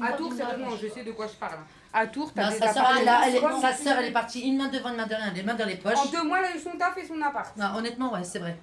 À 0.01 0.13
Tours, 0.13 0.33
c'est 0.37 0.43
vraiment, 0.43 0.71
je 0.81 0.89
sais 0.89 1.05
de 1.05 1.13
quoi 1.13 1.27
je 1.27 1.35
parle. 1.35 1.59
À 1.93 2.07
Tours, 2.07 2.33
t'as 2.35 2.51
des 2.51 2.57
sa 2.59 2.73
sœur, 2.73 2.91
elle, 2.99 3.09
a- 3.09 3.21
elle 3.27 3.37
est- 3.37 3.61
sa 3.61 3.75
sœur, 3.75 3.99
elle 3.99 4.07
est 4.07 4.13
partie 4.13 4.41
une 4.41 4.57
main 4.57 4.69
devant, 4.69 4.89
une 4.91 4.97
main 4.97 5.07
derrière, 5.07 5.35
les 5.35 5.43
mains 5.43 5.55
dans 5.55 5.67
les 5.67 5.77
poches. 5.77 5.99
En 5.99 6.07
deux 6.07 6.23
mois, 6.23 6.39
elle 6.39 6.47
a 6.53 6.57
eu 6.57 6.61
son 6.61 6.71
taf 6.79 6.97
et 6.97 7.05
son 7.07 7.21
appart. 7.21 7.55
Non, 7.59 7.75
honnêtement, 7.77 8.13
ouais, 8.15 8.25
c'est 8.25 8.39
vrai. 8.39 8.57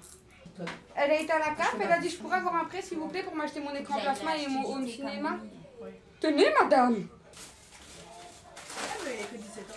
Elle 0.96 1.10
a 1.12 1.20
été 1.20 1.30
à 1.32 1.38
la 1.38 1.54
CAF, 1.54 1.74
elle 1.80 1.92
a 1.92 1.98
dit 1.98 2.10
Je 2.10 2.16
pourrais 2.16 2.38
avoir 2.38 2.56
un 2.56 2.64
prêt, 2.64 2.82
s'il 2.82 2.98
vous 2.98 3.06
plaît, 3.08 3.22
pour 3.22 3.34
m'acheter 3.36 3.60
mon 3.60 3.72
écran 3.72 3.98
plasma 4.00 4.36
et 4.36 4.48
mon 4.48 4.66
home 4.74 4.88
cinéma. 4.88 5.36
Tenez, 6.20 6.48
madame 6.60 7.06
mais 9.04 9.16
il 9.18 9.22
a 9.22 9.26
que 9.26 9.36
17 9.36 9.70
ans. 9.70 9.74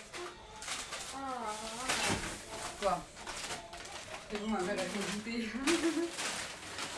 Quoi? 2.80 3.00
C'est 4.30 4.40
bon. 4.40 4.54
Allez. 4.54 4.82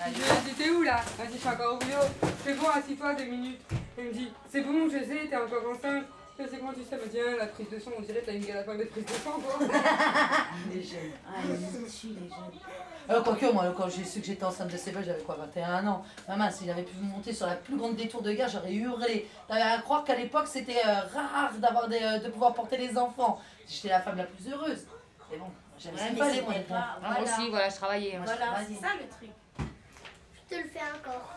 Je 0.07 0.13
dis, 0.13 0.55
T'es 0.57 0.71
où 0.71 0.83
là? 0.83 1.01
Elle 1.21 1.27
dit 1.29 1.35
Je 1.35 1.39
suis 1.39 1.49
encore 1.49 1.75
au 1.75 1.79
boulot. 1.79 2.07
C'est 2.45 2.55
bon, 2.55 2.69
assis-toi 2.69 3.15
deux 3.15 3.25
minutes. 3.25 3.61
Elle 3.99 4.05
me 4.07 4.13
dit 4.13 4.31
C'est 4.51 4.61
bon, 4.63 4.89
je 4.89 4.99
sais, 4.99 5.29
t'es 5.29 5.37
encore 5.37 5.71
enceinte. 5.71 6.05
Je 6.39 6.47
sais 6.47 6.59
comment 6.59 6.73
tu 6.73 6.81
sais, 6.81 6.89
elle 6.93 7.01
me 7.01 7.07
dit 7.07 7.19
Ah, 7.19 7.37
la 7.39 7.47
prise 7.47 7.71
de 7.71 7.79
sang, 7.79 7.93
on 7.97 8.03
dirait 8.03 8.21
que 8.21 8.27
t'as 8.27 8.35
une 8.35 8.45
galère 8.45 8.77
de 8.77 8.85
prise 8.85 9.05
de 9.05 9.11
sang, 9.11 9.41
quoi. 9.41 9.59
Les 10.75 10.83
jeunes. 10.83 11.13
Ah, 11.27 11.41
nous 11.47 11.89
tuent, 11.89 12.09
les 12.09 12.29
jeunes. 12.29 12.61
Alors, 13.09 13.23
quoique, 13.23 13.47
moi, 13.53 13.73
quand 13.77 13.89
j'ai 13.89 14.05
su 14.05 14.21
que 14.21 14.27
j'étais 14.27 14.45
enceinte 14.45 14.69
de 14.71 14.77
Sébastien, 14.77 15.13
j'avais 15.13 15.25
quoi, 15.25 15.37
21 15.37 15.87
ans. 15.87 16.03
Maman, 16.29 16.51
si 16.51 16.67
j'avais 16.67 16.83
pu 16.83 16.97
monter 16.99 17.33
sur 17.33 17.47
la 17.47 17.55
plus 17.55 17.77
grande 17.77 17.95
détour 17.95 18.21
de 18.23 18.33
guerre, 18.33 18.49
j'aurais 18.49 18.73
hurlé. 18.75 19.29
T'avais 19.47 19.63
à 19.63 19.79
croire 19.79 20.03
qu'à 20.05 20.17
l'époque, 20.17 20.49
c'était 20.49 20.81
euh, 20.85 21.01
rare 21.15 21.53
d'avoir 21.59 21.89
des, 21.89 22.01
euh, 22.03 22.19
de 22.19 22.29
pouvoir 22.31 22.53
porter 22.55 22.77
les 22.77 22.99
enfants. 22.99 23.41
J'étais 23.69 23.89
la 23.89 24.01
femme 24.01 24.17
la 24.17 24.25
plus 24.25 24.49
heureuse. 24.51 24.87
C'est 25.31 25.37
bon, 25.39 25.47
j'avais 25.79 25.97
Ouais, 25.97 26.17
pas 26.19 26.25
mais 26.27 26.33
les 26.35 26.43
moyens. 26.43 26.67
pas- 26.67 26.99
Moi 27.01 27.17
aussi, 27.23 27.51
voilà, 27.51 27.69
je 27.69 27.77
travaillais. 27.77 28.19
Voilà, 28.25 28.47
c'est 28.67 28.75
ça 28.75 28.89
le 29.01 29.09
truc. 29.09 29.31
Je 29.59 30.57
te 30.57 30.63
le 30.63 30.69
fais 30.69 30.81
encore. 30.81 31.31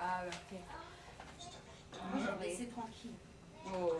Ah, 0.00 0.22
ouais, 0.24 0.30
ok. 0.52 0.58
Moi, 2.12 2.22
je 2.36 2.42
vais 2.42 2.48
laisser 2.50 2.66
tranquille. 2.66 3.12
Oh. 3.66 3.94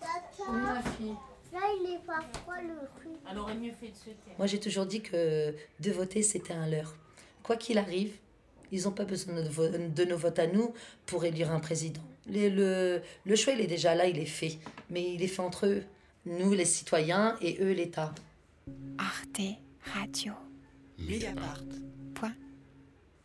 Tata, 0.00 0.50
Ma 0.52 0.82
fille. 0.82 1.16
Là 1.56 1.66
il 1.80 1.94
est 1.94 2.06
pas 2.06 2.20
froid 2.40 2.54
le 2.62 2.86
truc. 3.00 3.12
Elle 3.30 3.38
aurait 3.38 3.54
mieux 3.54 3.72
fait 3.72 3.88
de 3.88 3.96
se 3.96 4.04
taire. 4.04 4.34
Moi, 4.38 4.46
j'ai 4.46 4.60
toujours 4.60 4.86
dit 4.86 5.00
que 5.02 5.54
de 5.80 5.90
voter, 5.90 6.22
c'était 6.22 6.52
un 6.54 6.66
leurre. 6.68 6.94
Quoi 7.42 7.56
qu'il 7.56 7.78
arrive, 7.78 8.14
ils 8.72 8.84
n'ont 8.84 8.92
pas 8.92 9.04
besoin 9.04 9.34
de, 9.34 10.04
nos 10.04 10.16
votes 10.16 10.38
à 10.38 10.46
nous 10.46 10.72
pour 11.06 11.24
élire 11.24 11.50
un 11.52 11.60
président. 11.60 12.02
Les- 12.26 12.50
le, 12.50 13.00
le 13.24 13.36
choix, 13.36 13.52
il 13.52 13.60
est 13.60 13.66
déjà 13.66 13.94
là, 13.94 14.06
il 14.06 14.18
est 14.18 14.24
fait. 14.26 14.58
Mais 14.90 15.12
il 15.14 15.22
est 15.22 15.28
fait 15.28 15.42
entre 15.42 15.66
eux, 15.66 15.82
nous, 16.24 16.52
les 16.52 16.64
citoyens, 16.64 17.36
et 17.40 17.58
eux, 17.62 17.72
l'État. 17.72 18.14
Arte 18.98 19.40
Radio. 19.94 20.32
Mediapart. 20.98 21.62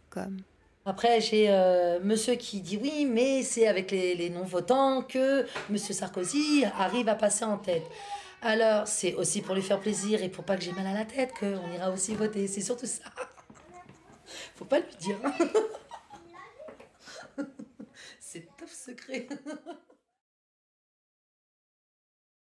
Comme. 0.10 0.42
Après, 0.86 1.22
j'ai 1.22 1.46
euh, 1.50 2.00
monsieur 2.02 2.36
qui 2.36 2.60
dit 2.62 2.78
oui, 2.82 3.06
mais 3.06 3.44
c'est 3.44 3.68
avec 3.68 3.92
les, 3.92 4.16
les 4.16 4.30
non-votants 4.32 5.04
que 5.04 5.46
monsieur 5.70 5.94
Sarkozy 5.94 6.66
arrive 6.78 7.08
à 7.08 7.16
passer 7.16 7.46
en 7.46 7.58
tête. 7.58 7.84
Alors, 8.42 8.88
c'est 8.88 9.14
aussi 9.14 9.42
pour 9.44 9.54
lui 9.54 9.62
faire 9.62 9.80
plaisir 9.80 10.24
et 10.24 10.30
pour 10.30 10.44
pas 10.44 10.58
que 10.58 10.64
j'ai 10.64 10.72
mal 10.72 10.88
à 10.88 10.94
la 10.94 11.06
tête 11.06 11.32
qu'on 11.40 11.72
ira 11.72 11.92
aussi 11.92 12.16
voter. 12.16 12.48
C'est 12.48 12.62
surtout 12.62 12.88
ça. 12.88 13.04
Faut 14.56 14.66
pas 14.66 14.80
lui 14.80 14.96
dire. 15.00 15.18
c'est 18.20 18.48
top 18.58 18.70
secret. 18.70 19.28